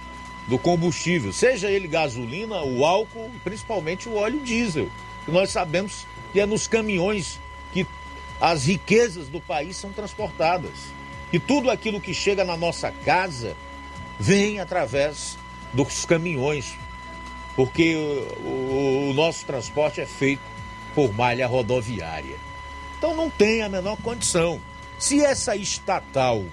[0.47, 4.91] do combustível, seja ele gasolina, o álcool principalmente o óleo diesel,
[5.25, 7.39] que nós sabemos que é nos caminhões
[7.73, 7.87] que
[8.41, 10.73] as riquezas do país são transportadas.
[11.33, 13.57] E tudo aquilo que chega na nossa casa
[14.19, 15.39] vem através
[15.73, 16.77] dos caminhões,
[17.55, 20.43] porque o, o nosso transporte é feito
[20.95, 22.37] por malha rodoviária.
[22.99, 24.61] Então não tem a menor condição.
[24.99, 26.45] Se essa estatal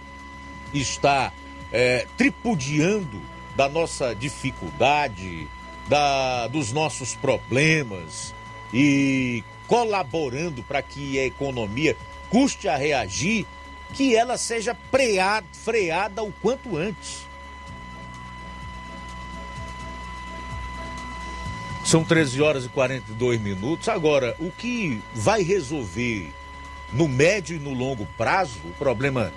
[0.73, 1.33] está
[1.71, 3.21] é, tripudiando
[3.55, 5.47] da nossa dificuldade,
[5.87, 8.33] da, dos nossos problemas
[8.73, 11.95] e colaborando para que a economia
[12.29, 13.45] custe a reagir,
[13.93, 17.25] que ela seja preada, freada o quanto antes.
[21.83, 23.87] São 13 horas e 42 minutos.
[23.87, 26.33] Agora, o que vai resolver
[26.91, 29.33] no médio e no longo prazo o problema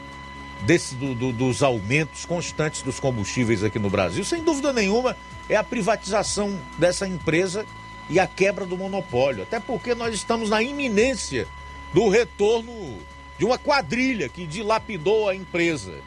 [0.62, 5.16] desse, do, do, dos aumentos constantes dos combustíveis aqui no Brasil, sem dúvida nenhuma,
[5.48, 7.66] é a privatização dessa empresa
[8.08, 9.42] e a quebra do monopólio.
[9.42, 11.46] Até porque nós estamos na iminência
[11.92, 12.98] do retorno
[13.38, 16.00] de uma quadrilha que dilapidou a empresa,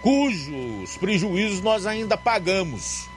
[0.00, 3.08] cujos prejuízos nós ainda pagamos.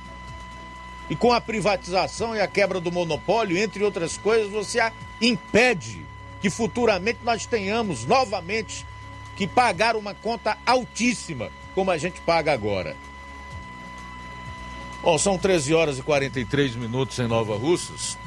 [1.10, 4.80] E com a privatização e a quebra do monopólio, entre outras coisas, você
[5.22, 6.06] impede
[6.42, 8.86] que futuramente nós tenhamos novamente
[9.36, 12.96] que pagar uma conta altíssima, como a gente paga agora.
[15.02, 18.18] Bom, são 13 horas e 43 minutos em Nova Russas.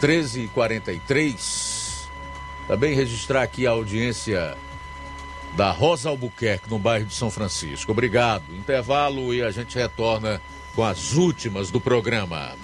[0.00, 2.08] 13 e 43.
[2.66, 4.56] Também registrar aqui a audiência
[5.54, 7.92] da Rosa Albuquerque, no bairro de São Francisco.
[7.92, 8.44] Obrigado.
[8.54, 10.40] Intervalo e a gente retorna
[10.74, 12.54] com as últimas do programa.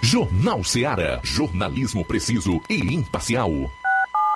[0.00, 1.20] Jornal Seara.
[1.24, 3.70] Jornalismo preciso e imparcial.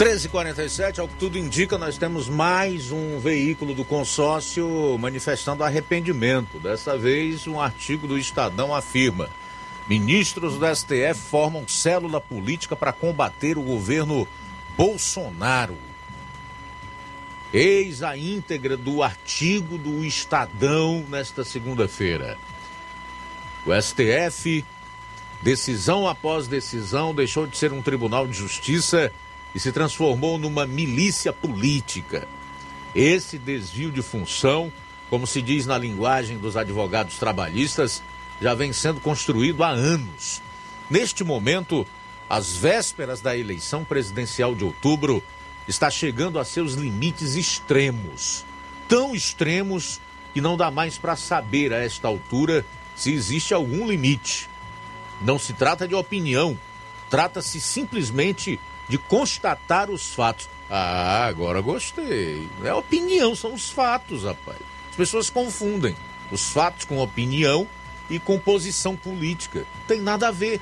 [0.00, 6.58] 13h47, ao que tudo indica, nós temos mais um veículo do consórcio manifestando arrependimento.
[6.58, 9.28] Dessa vez, um artigo do Estadão afirma:
[9.86, 14.26] ministros do STF formam célula política para combater o governo
[14.74, 15.76] Bolsonaro.
[17.52, 22.38] Eis a íntegra do artigo do Estadão nesta segunda-feira.
[23.66, 24.64] O STF,
[25.42, 29.12] decisão após decisão, deixou de ser um tribunal de justiça
[29.54, 32.26] e se transformou numa milícia política.
[32.94, 34.72] Esse desvio de função,
[35.08, 38.02] como se diz na linguagem dos advogados trabalhistas,
[38.40, 40.42] já vem sendo construído há anos.
[40.88, 41.86] Neste momento,
[42.28, 45.22] às vésperas da eleição presidencial de outubro,
[45.68, 48.44] está chegando a seus limites extremos.
[48.88, 50.00] Tão extremos
[50.32, 52.64] que não dá mais para saber a esta altura
[52.96, 54.48] se existe algum limite.
[55.20, 56.58] Não se trata de opinião,
[57.08, 58.58] trata-se simplesmente
[58.90, 60.48] de constatar os fatos.
[60.68, 62.48] Ah, agora gostei.
[62.64, 64.58] É opinião, são os fatos, rapaz.
[64.90, 65.94] As pessoas confundem
[66.30, 67.68] os fatos com opinião
[68.10, 69.60] e com posição política.
[69.60, 70.60] Não tem nada a ver.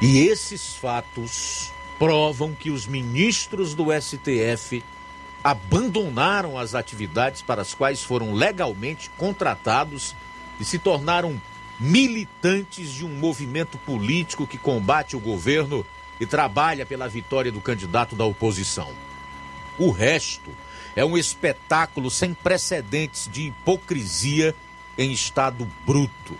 [0.00, 4.82] E esses fatos provam que os ministros do STF
[5.42, 10.14] abandonaram as atividades para as quais foram legalmente contratados
[10.60, 11.40] e se tornaram
[11.80, 15.84] militantes de um movimento político que combate o governo
[16.20, 18.92] e trabalha pela vitória do candidato da oposição.
[19.78, 20.50] O resto
[20.94, 24.54] é um espetáculo sem precedentes de hipocrisia
[24.98, 26.36] em estado bruto.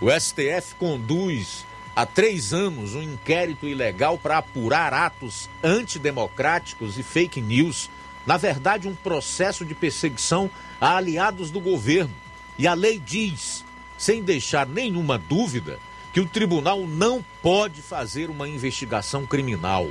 [0.00, 7.40] O STF conduz há três anos um inquérito ilegal para apurar atos antidemocráticos e fake
[7.40, 7.90] news
[8.26, 10.50] na verdade, um processo de perseguição
[10.80, 12.14] a aliados do governo.
[12.58, 13.63] E a lei diz,
[14.04, 15.78] sem deixar nenhuma dúvida,
[16.12, 19.88] que o tribunal não pode fazer uma investigação criminal.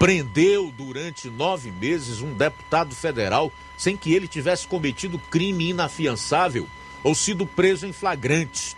[0.00, 6.66] Prendeu durante nove meses um deputado federal sem que ele tivesse cometido crime inafiançável
[7.04, 8.76] ou sido preso em flagrante.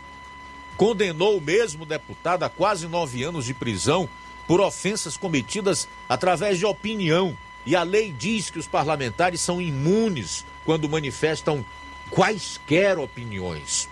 [0.76, 4.06] Condenou o mesmo deputado a quase nove anos de prisão
[4.46, 7.34] por ofensas cometidas através de opinião
[7.64, 11.64] e a lei diz que os parlamentares são imunes quando manifestam
[12.10, 13.88] quaisquer opiniões.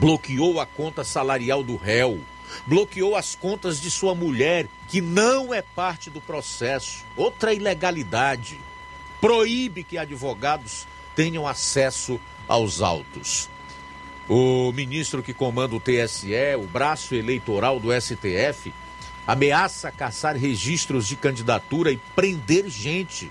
[0.00, 2.20] Bloqueou a conta salarial do réu,
[2.66, 7.04] bloqueou as contas de sua mulher, que não é parte do processo.
[7.14, 8.58] Outra ilegalidade.
[9.20, 12.18] Proíbe que advogados tenham acesso
[12.48, 13.50] aos autos.
[14.26, 18.72] O ministro que comanda o TSE, o braço eleitoral do STF,
[19.26, 23.30] ameaça caçar registros de candidatura e prender gente.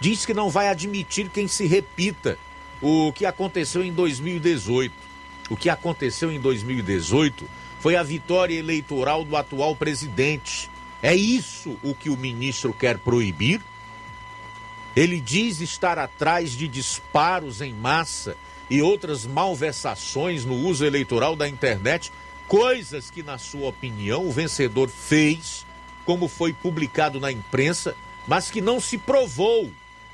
[0.00, 2.36] Diz que não vai admitir quem se repita
[2.82, 5.07] o que aconteceu em 2018.
[5.50, 7.48] O que aconteceu em 2018
[7.80, 10.70] foi a vitória eleitoral do atual presidente.
[11.02, 13.60] É isso o que o ministro quer proibir?
[14.96, 18.36] Ele diz estar atrás de disparos em massa
[18.68, 22.12] e outras malversações no uso eleitoral da internet
[22.48, 25.66] coisas que, na sua opinião, o vencedor fez,
[26.04, 27.94] como foi publicado na imprensa,
[28.26, 29.70] mas que não se provou.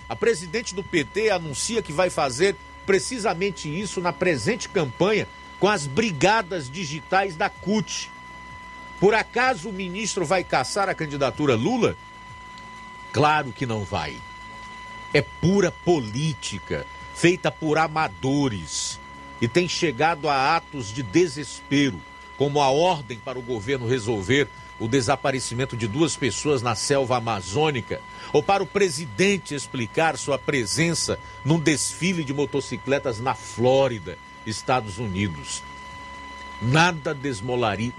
[0.09, 2.56] A presidente do PT anuncia que vai fazer
[2.86, 5.27] precisamente isso na presente campanha
[5.59, 8.11] com as brigadas digitais da CUT.
[9.01, 11.97] Por acaso o ministro vai caçar a candidatura Lula?
[13.12, 14.16] Claro que não vai.
[15.12, 18.98] É pura política, feita por amadores,
[19.40, 22.01] e tem chegado a atos de desespero
[22.36, 24.48] como a ordem para o governo resolver
[24.78, 28.01] o desaparecimento de duas pessoas na selva amazônica,
[28.32, 35.62] ou para o presidente explicar sua presença num desfile de motocicletas na Flórida, Estados Unidos.
[36.60, 37.16] Nada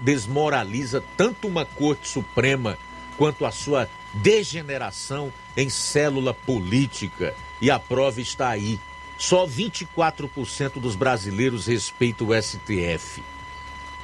[0.00, 2.78] desmoraliza tanto uma Corte Suprema
[3.16, 7.34] quanto a sua degeneração em célula política.
[7.60, 8.78] E a prova está aí.
[9.18, 13.22] Só 24% dos brasileiros respeitam o STF.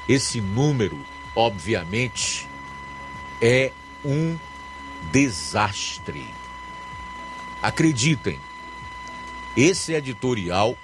[0.08, 0.98] Esse número,
[1.36, 2.48] obviamente,
[3.42, 3.72] é
[4.04, 4.38] um
[5.10, 6.32] desastre.
[7.60, 8.38] Acreditem,
[9.56, 10.78] esse editorial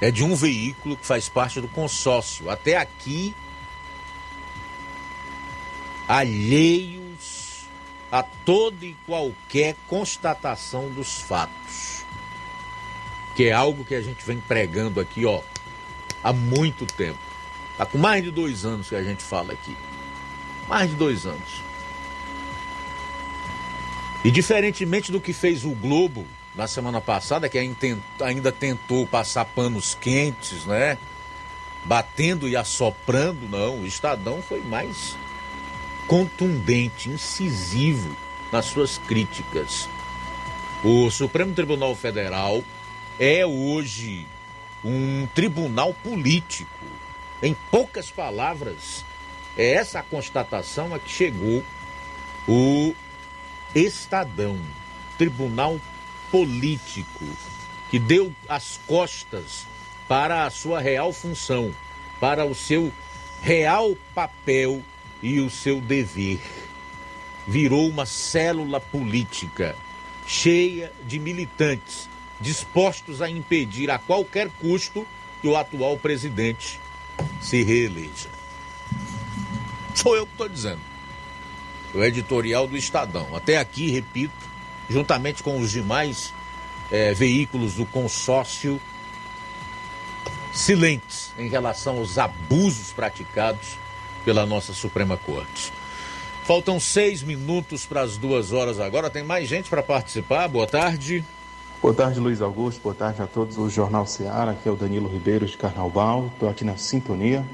[0.00, 2.50] é de um veículo que faz parte do consórcio.
[2.50, 3.34] Até aqui,
[6.08, 7.66] alheios
[8.10, 12.04] a toda e qualquer constatação dos fatos.
[13.34, 15.42] Que é algo que a gente vem pregando aqui, ó,
[16.22, 17.18] há muito tempo.
[17.72, 19.76] Está com mais de dois anos que a gente fala aqui.
[20.68, 21.62] Mais de dois anos.
[24.24, 29.96] E diferentemente do que fez o Globo na semana passada, que ainda tentou passar panos
[30.00, 30.98] quentes, né?
[31.84, 33.82] Batendo e assoprando, não.
[33.82, 35.16] O Estadão foi mais
[36.08, 38.16] contundente, incisivo
[38.50, 39.88] nas suas críticas.
[40.82, 42.62] O Supremo Tribunal Federal
[43.18, 44.26] é hoje
[44.84, 46.70] um tribunal político.
[47.42, 49.04] Em poucas palavras,
[49.56, 51.62] é essa constatação a que chegou
[52.46, 52.94] o
[53.74, 54.58] Estadão,
[55.18, 55.80] tribunal
[56.30, 57.24] político,
[57.90, 59.66] que deu as costas
[60.08, 61.74] para a sua real função,
[62.20, 62.92] para o seu
[63.42, 64.82] real papel
[65.22, 66.40] e o seu dever.
[67.46, 69.76] Virou uma célula política
[70.26, 72.08] cheia de militantes
[72.40, 75.06] dispostos a impedir a qualquer custo
[75.40, 76.80] que o atual presidente
[77.40, 78.35] se reeleja.
[79.96, 80.80] Sou eu que estou dizendo.
[81.94, 83.34] O editorial do Estadão.
[83.34, 84.34] Até aqui, repito,
[84.90, 86.34] juntamente com os demais
[86.92, 88.78] é, veículos do consórcio,
[90.52, 93.78] silentes em relação aos abusos praticados
[94.22, 95.72] pela nossa Suprema Corte.
[96.44, 99.08] Faltam seis minutos para as duas horas agora.
[99.08, 100.46] Tem mais gente para participar.
[100.46, 101.24] Boa tarde.
[101.80, 102.82] Boa tarde, Luiz Augusto.
[102.82, 104.50] Boa tarde a todos do Jornal Seara.
[104.50, 106.30] Aqui é o Danilo Ribeiro de Carnaval.
[106.34, 107.44] Estou aqui na sintonia.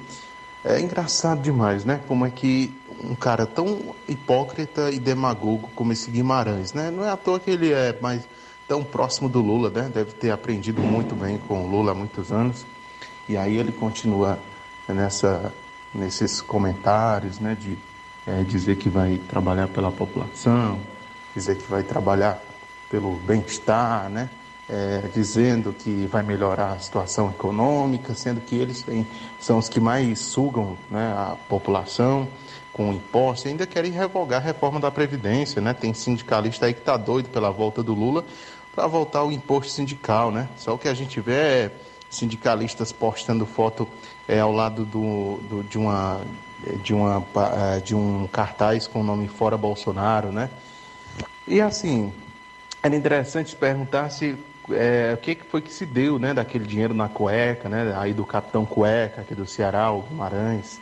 [0.65, 2.01] É engraçado demais, né?
[2.07, 2.73] Como é que
[3.03, 6.91] um cara tão hipócrita e demagogo como esse Guimarães, né?
[6.91, 8.23] Não é à toa que ele é mais
[8.69, 9.91] tão próximo do Lula, né?
[9.93, 12.65] Deve ter aprendido muito bem com o Lula há muitos anos.
[13.29, 14.39] E aí ele continua
[14.89, 15.53] nessa,
[15.93, 17.57] nesses comentários, né?
[17.59, 17.77] De
[18.25, 20.79] é, dizer que vai trabalhar pela população,
[21.35, 22.41] dizer que vai trabalhar
[22.89, 24.31] pelo bem-estar, né?
[24.75, 29.07] É, dizendo que vai melhorar a situação econômica, sendo que eles têm,
[29.39, 32.27] são os que mais sugam né, a população
[32.73, 35.75] com impostos, ainda querem revogar a reforma da Previdência, né?
[35.75, 38.25] Tem sindicalista aí que está doido pela volta do Lula
[38.75, 40.49] para voltar o imposto sindical, né?
[40.57, 41.71] Só o que a gente vê é
[42.09, 43.87] sindicalistas postando foto
[44.27, 46.23] é, ao lado do, do, de, uma,
[46.83, 47.23] de, uma,
[47.75, 50.49] é, de um cartaz com o nome Fora Bolsonaro, né?
[51.47, 52.11] E assim,
[52.83, 54.35] era interessante perguntar se
[54.71, 58.25] é, o que foi que se deu, né, daquele dinheiro na cueca, né, aí do
[58.25, 60.81] Capitão Cueca, aqui do Ceará, o Guimarães.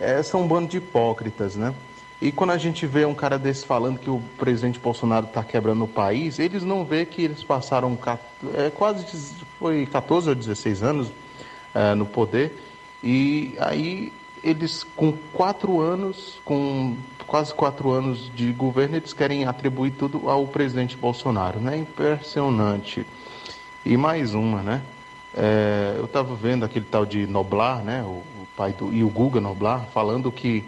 [0.00, 1.74] É, são um bando de hipócritas, né?
[2.20, 5.84] E quando a gente vê um cara desse falando que o presidente Bolsonaro está quebrando
[5.84, 7.96] o país, eles não vê que eles passaram
[8.54, 9.04] é, quase
[9.58, 11.12] foi 14 ou 16 anos
[11.72, 12.52] é, no poder
[13.02, 16.96] e aí eles com quatro anos, com
[17.26, 21.76] quase quatro anos de governo, eles querem atribuir tudo ao presidente Bolsonaro, né?
[21.76, 23.06] Impressionante.
[23.84, 24.82] E mais uma, né?
[25.34, 28.02] É, eu estava vendo aquele tal de Noblar, né?
[28.02, 30.64] O, o, pai do e o Guga Noblar falando que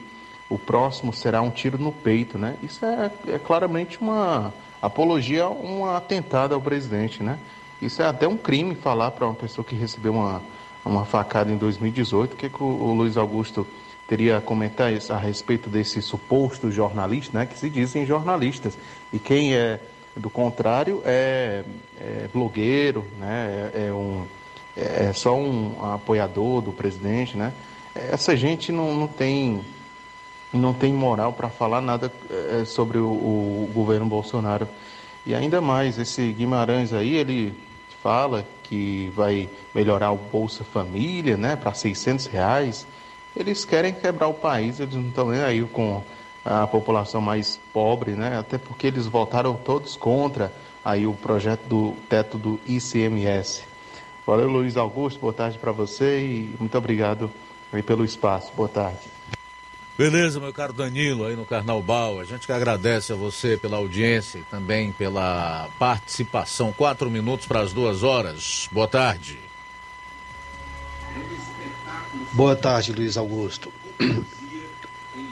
[0.49, 2.57] o próximo será um tiro no peito, né?
[2.63, 7.39] Isso é, é claramente uma apologia, um atentado ao presidente, né?
[7.81, 10.43] Isso é até um crime falar para uma pessoa que recebeu uma
[10.85, 12.33] uma facada em 2018.
[12.33, 13.67] O que, que o, o Luiz Augusto
[14.07, 18.77] teria a comentar a respeito desse suposto jornalista, né, que se dizem jornalistas.
[19.13, 19.79] E quem é
[20.17, 21.63] do contrário é,
[22.01, 24.27] é blogueiro, né, é, é um,
[24.77, 27.37] é, é só um apoiador do presidente.
[27.37, 27.53] Né?
[27.95, 29.65] Essa gente não, não tem
[30.53, 34.67] não tem moral para falar nada é, sobre o, o, governo Bolsonaro.
[35.25, 37.55] E ainda mais, esse Guimarães aí, ele
[38.03, 42.87] fala que vai melhorar o Bolsa Família, né, para 600 reais.
[43.37, 46.03] Eles querem quebrar o país, eles não estão nem aí com
[46.45, 50.53] a população mais pobre, né, até porque eles votaram todos contra
[50.85, 53.65] aí o projeto do teto do ICMS.
[54.27, 57.31] Valeu, Luiz Augusto, boa tarde para você e muito obrigado
[57.73, 58.53] aí pelo espaço.
[58.57, 59.09] Boa tarde.
[60.01, 62.21] Beleza, meu caro Danilo, aí no Carnaval.
[62.21, 66.73] A gente que agradece a você pela audiência e também pela participação.
[66.73, 68.67] Quatro minutos para as duas horas.
[68.73, 69.39] Boa tarde.
[72.33, 73.71] Boa tarde, Luiz Augusto.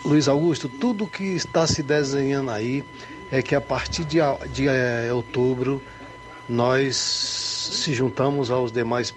[0.08, 2.82] Luiz Augusto, tudo que está se desenhando aí
[3.30, 4.16] é que a partir de,
[4.50, 5.82] de é, outubro
[6.48, 9.14] nós se juntamos aos demais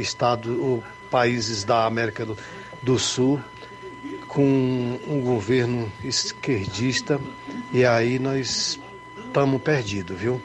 [0.00, 2.38] estados países da América do,
[2.82, 3.38] do Sul
[4.26, 7.20] com um governo esquerdista
[7.70, 8.80] e aí nós
[9.26, 10.40] estamos perdidos, viu?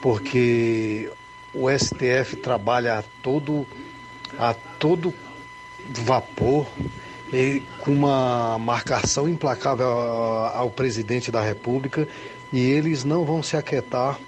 [0.00, 1.10] Porque
[1.52, 3.66] o STF trabalha a todo,
[4.38, 5.12] a todo
[5.88, 6.68] vapor
[7.80, 12.06] com uma marcação implacável ao presidente da República
[12.52, 14.18] e eles não vão se aquietar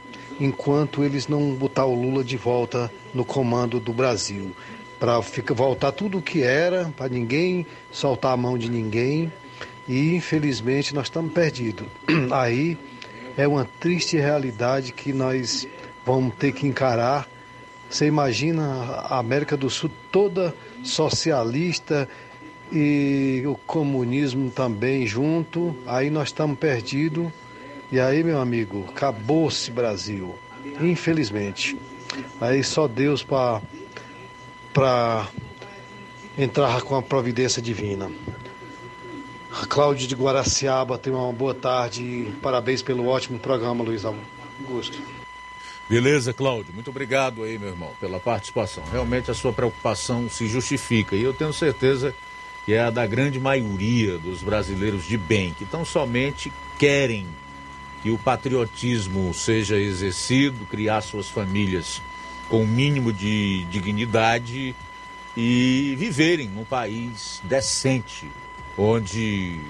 [0.41, 4.55] enquanto eles não botar o Lula de volta no comando do Brasil
[4.99, 5.21] para
[5.55, 9.33] voltar tudo o que era, para ninguém soltar a mão de ninguém.
[9.87, 11.87] E infelizmente nós estamos perdidos.
[12.33, 12.77] Aí
[13.37, 15.67] é uma triste realidade que nós
[16.05, 17.29] vamos ter que encarar.
[17.89, 18.65] Você imagina
[19.09, 22.09] a América do Sul toda socialista
[22.73, 25.77] e o comunismo também junto.
[25.87, 27.29] Aí nós estamos perdidos.
[27.91, 30.35] E aí, meu amigo, acabou-se Brasil.
[30.81, 31.77] Infelizmente.
[32.41, 33.61] Aí só Deus para
[36.37, 38.11] entrar com a providência divina.
[39.69, 45.01] Cláudio de Guaraciaba tem uma boa tarde parabéns pelo ótimo programa, Luiz Augusto.
[45.89, 46.75] Beleza, Cláudio.
[46.75, 48.85] Muito obrigado aí, meu irmão, pela participação.
[48.93, 52.15] Realmente a sua preocupação se justifica e eu tenho certeza
[52.67, 57.25] que é a da grande maioria dos brasileiros de bem, que tão somente querem
[58.03, 62.03] que o patriotismo seja exercido, criar suas famílias
[62.49, 64.75] com o mínimo de dignidade
[65.37, 68.29] e viverem num país decente,
[68.77, 69.61] onde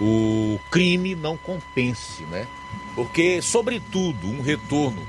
[0.00, 2.46] o crime não compense, né?
[2.94, 5.02] Porque, sobretudo, um retorno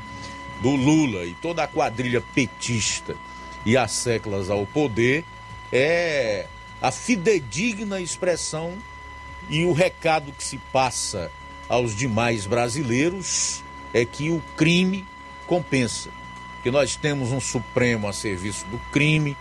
[0.62, 3.16] do Lula e toda a quadrilha petista
[3.64, 5.24] e as seclas ao poder
[5.72, 6.48] é
[6.82, 8.78] a fidedigna expressão
[9.50, 11.32] e o recado que se passa
[11.68, 15.06] aos demais brasileiros é que o crime
[15.48, 16.10] compensa,
[16.64, 19.36] que nós temos um Supremo a serviço do crime,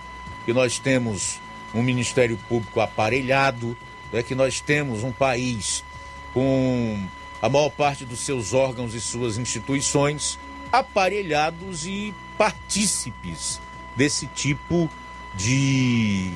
[0.45, 1.41] que nós temos
[1.75, 3.77] um Ministério Público aparelhado,
[4.13, 5.85] é que nós temos um país
[6.33, 7.07] com
[7.43, 10.39] a maior parte dos seus órgãos e suas instituições
[10.73, 13.61] aparelhados e partícipes
[13.97, 14.89] desse tipo
[15.35, 16.33] de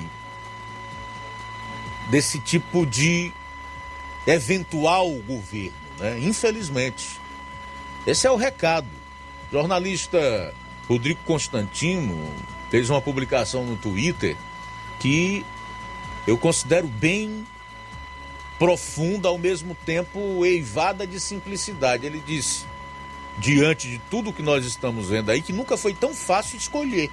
[2.11, 3.33] desse tipo de
[4.27, 6.19] eventual governo, né?
[6.21, 7.21] Infelizmente.
[8.07, 8.89] Esse é o recado.
[9.51, 10.55] O jornalista
[10.89, 12.31] Rodrigo Constantino
[12.71, 14.37] fez uma publicação no Twitter
[14.99, 15.45] que
[16.27, 17.47] eu considero bem
[18.59, 22.07] profunda, ao mesmo tempo eivada de simplicidade.
[22.07, 22.65] Ele disse:
[23.39, 27.11] diante de tudo que nós estamos vendo aí, que nunca foi tão fácil escolher.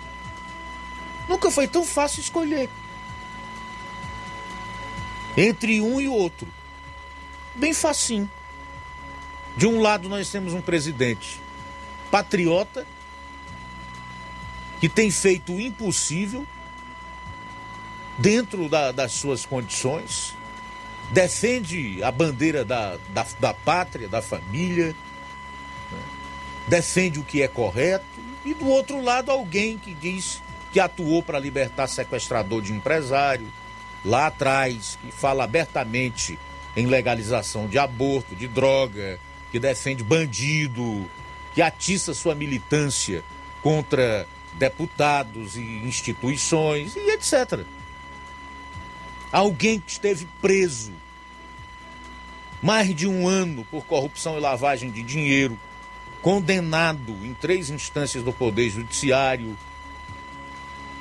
[1.28, 2.70] Nunca foi tão fácil escolher.
[5.40, 6.50] Entre um e outro.
[7.56, 8.30] Bem facinho.
[9.56, 11.40] De um lado nós temos um presidente
[12.12, 12.86] patriota
[14.82, 16.46] que tem feito o impossível
[18.18, 20.36] dentro da, das suas condições,
[21.12, 24.88] defende a bandeira da, da, da pátria, da família,
[25.90, 26.00] né?
[26.68, 28.06] defende o que é correto,
[28.44, 30.42] e do outro lado alguém que diz
[30.74, 33.48] que atuou para libertar sequestrador de empresário
[34.04, 36.38] lá atrás, que fala abertamente
[36.76, 39.20] em legalização de aborto, de droga,
[39.52, 41.10] que defende bandido,
[41.54, 43.24] que atiça sua militância
[43.62, 47.66] contra deputados e instituições e etc.
[49.32, 50.92] Alguém que esteve preso
[52.62, 55.58] mais de um ano por corrupção e lavagem de dinheiro,
[56.22, 59.58] condenado em três instâncias do Poder Judiciário,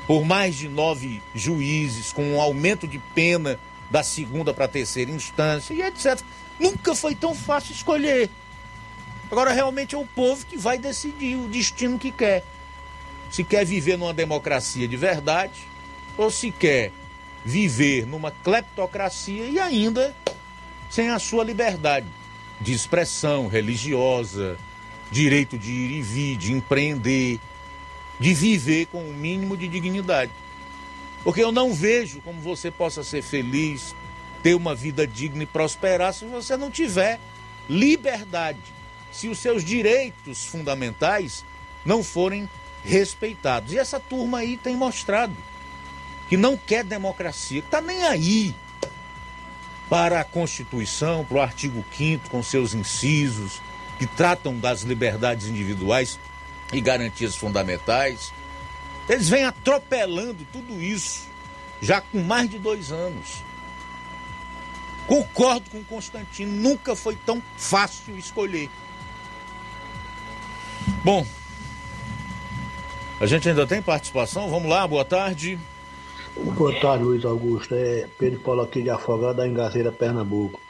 [0.08, 3.60] por mais de nove juízes, com um aumento de pena
[3.90, 6.18] da segunda para a terceira instância e etc.
[6.58, 8.30] Nunca foi tão fácil escolher.
[9.30, 12.42] Agora realmente é o povo que vai decidir o destino que quer.
[13.30, 15.60] Se quer viver numa democracia de verdade
[16.16, 16.90] ou se quer
[17.44, 20.16] viver numa cleptocracia e ainda
[20.88, 22.06] sem a sua liberdade
[22.58, 24.56] de expressão religiosa,
[25.10, 27.38] direito de ir e vir, de empreender,
[28.18, 30.32] de viver com o um mínimo de dignidade.
[31.22, 33.94] Porque eu não vejo como você possa ser feliz,
[34.42, 37.18] ter uma vida digna e prosperar se você não tiver
[37.68, 38.58] liberdade,
[39.12, 41.44] se os seus direitos fundamentais
[41.84, 42.48] não forem
[42.84, 43.72] respeitados.
[43.72, 45.36] E essa turma aí tem mostrado
[46.28, 48.54] que não quer democracia, que está nem aí
[49.88, 53.62] para a Constituição, para o artigo 5 com seus incisos,
[53.98, 56.18] que tratam das liberdades individuais
[56.72, 58.32] e garantias fundamentais.
[59.08, 61.28] Eles vêm atropelando tudo isso
[61.80, 63.42] já com mais de dois anos.
[65.06, 68.68] Concordo com Constantino, nunca foi tão fácil escolher.
[71.02, 71.26] Bom,
[73.20, 74.50] a gente ainda tem participação?
[74.50, 75.58] Vamos lá, boa tarde.
[76.36, 77.74] Boa tarde, Luiz Augusto.
[77.74, 80.60] É Pedro Paulo aqui de Afogado, da Engazeira, Pernambuco.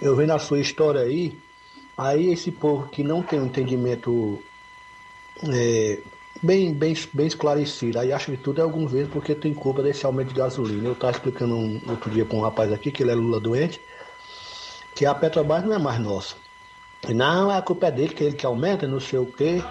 [0.00, 1.38] Eu vendo a sua história aí,
[1.96, 4.42] aí esse povo que não tem um entendimento
[5.48, 5.98] é,
[6.42, 7.98] bem, bem, bem esclarecido.
[7.98, 10.88] Aí acho que tudo é alguns vezes porque tem culpa desse aumento de gasolina.
[10.88, 13.80] Eu estava explicando um, outro dia para um rapaz aqui, que ele é Lula doente,
[14.94, 16.34] que a Petrobras não é mais nossa.
[17.08, 19.62] Não, a culpa é dele, que ele que aumenta, não sei o quê.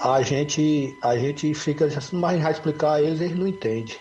[0.00, 3.96] A gente, a gente fica assim, mas vai explicar a eles, eles não entendem.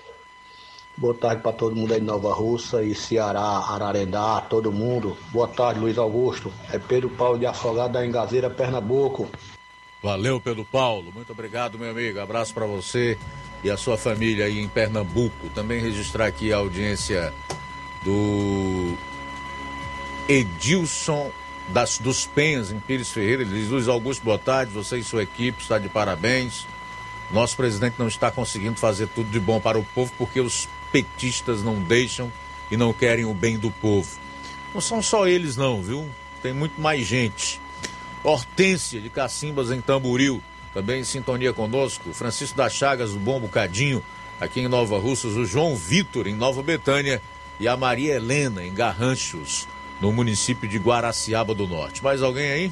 [0.97, 5.17] Boa tarde para todo mundo aí de Nova Russa e Ceará, Ararendá, todo mundo.
[5.31, 6.51] Boa tarde, Luiz Augusto.
[6.71, 9.29] É Pedro Paulo de Afogado da Engazeira, Pernambuco.
[10.05, 11.11] Valeu, Pedro Paulo.
[11.11, 12.19] Muito obrigado, meu amigo.
[12.19, 13.17] Abraço para você
[13.63, 15.49] e a sua família aí em Pernambuco.
[15.49, 17.33] Também registrar aqui a audiência
[18.03, 18.95] do
[20.29, 21.31] Edilson
[21.69, 23.41] das, dos Penhas, em Pires Ferreira.
[23.41, 24.71] Ele diz: Luiz Augusto, boa tarde.
[24.73, 26.67] Você e sua equipe está de parabéns.
[27.31, 31.63] Nosso presidente não está conseguindo fazer tudo de bom para o povo porque os petistas
[31.63, 32.31] não deixam
[32.69, 34.19] e não querem o bem do povo.
[34.71, 36.07] Não são só eles, não, viu?
[36.43, 37.64] Tem muito mais gente.
[38.25, 40.41] Hortência de Cacimbas em Tamboril,
[40.73, 42.11] também em sintonia conosco.
[42.11, 44.03] Francisco das Chagas, do Bom Bocadinho,
[44.41, 45.33] aqui em Nova Russas.
[45.33, 47.21] O João Vitor, em Nova Betânia.
[47.59, 49.67] E a Maria Helena, em Garranchos,
[50.01, 52.03] no município de Guaraciaba do Norte.
[52.03, 52.71] Mais alguém aí?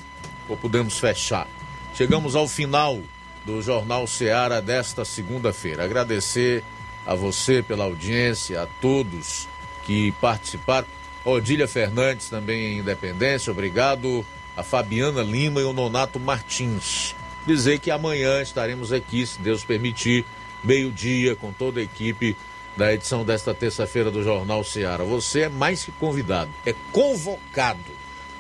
[0.50, 1.48] Ou podemos fechar?
[1.94, 3.00] Chegamos ao final
[3.46, 5.86] do Jornal Seara desta segunda-feira.
[5.86, 6.64] Agradecer
[7.06, 9.48] a você pela audiência, a todos
[9.86, 10.88] que participaram.
[11.24, 14.26] Odília Fernandes também em Independência, obrigado.
[14.56, 17.16] A Fabiana Lima e o Nonato Martins.
[17.46, 20.26] Dizer que amanhã estaremos aqui, se Deus permitir,
[20.64, 22.36] meio-dia, com toda a equipe
[22.76, 25.04] da edição desta terça-feira do Jornal Ceará.
[25.04, 27.92] Você é mais que convidado, é convocado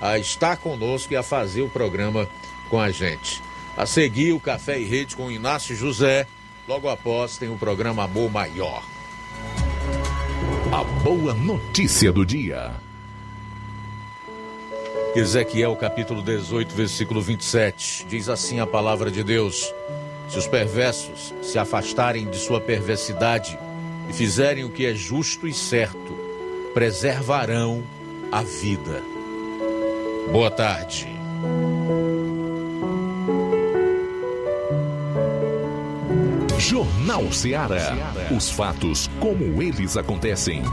[0.01, 2.27] a estar conosco e a fazer o programa
[2.69, 3.41] com a gente.
[3.75, 6.27] A seguir, o Café e Rede com Inácio José.
[6.67, 8.83] Logo após, tem o programa Amor Maior.
[10.71, 12.73] A boa notícia do dia.
[15.15, 18.07] Ezequiel capítulo 18, versículo 27.
[18.09, 19.71] Diz assim a palavra de Deus:
[20.27, 23.57] Se os perversos se afastarem de sua perversidade
[24.09, 26.17] e fizerem o que é justo e certo,
[26.73, 27.83] preservarão
[28.31, 29.03] a vida.
[30.31, 31.07] Boa tarde.
[36.57, 37.95] Jornal Ceará.
[38.35, 40.63] Os fatos como eles acontecem.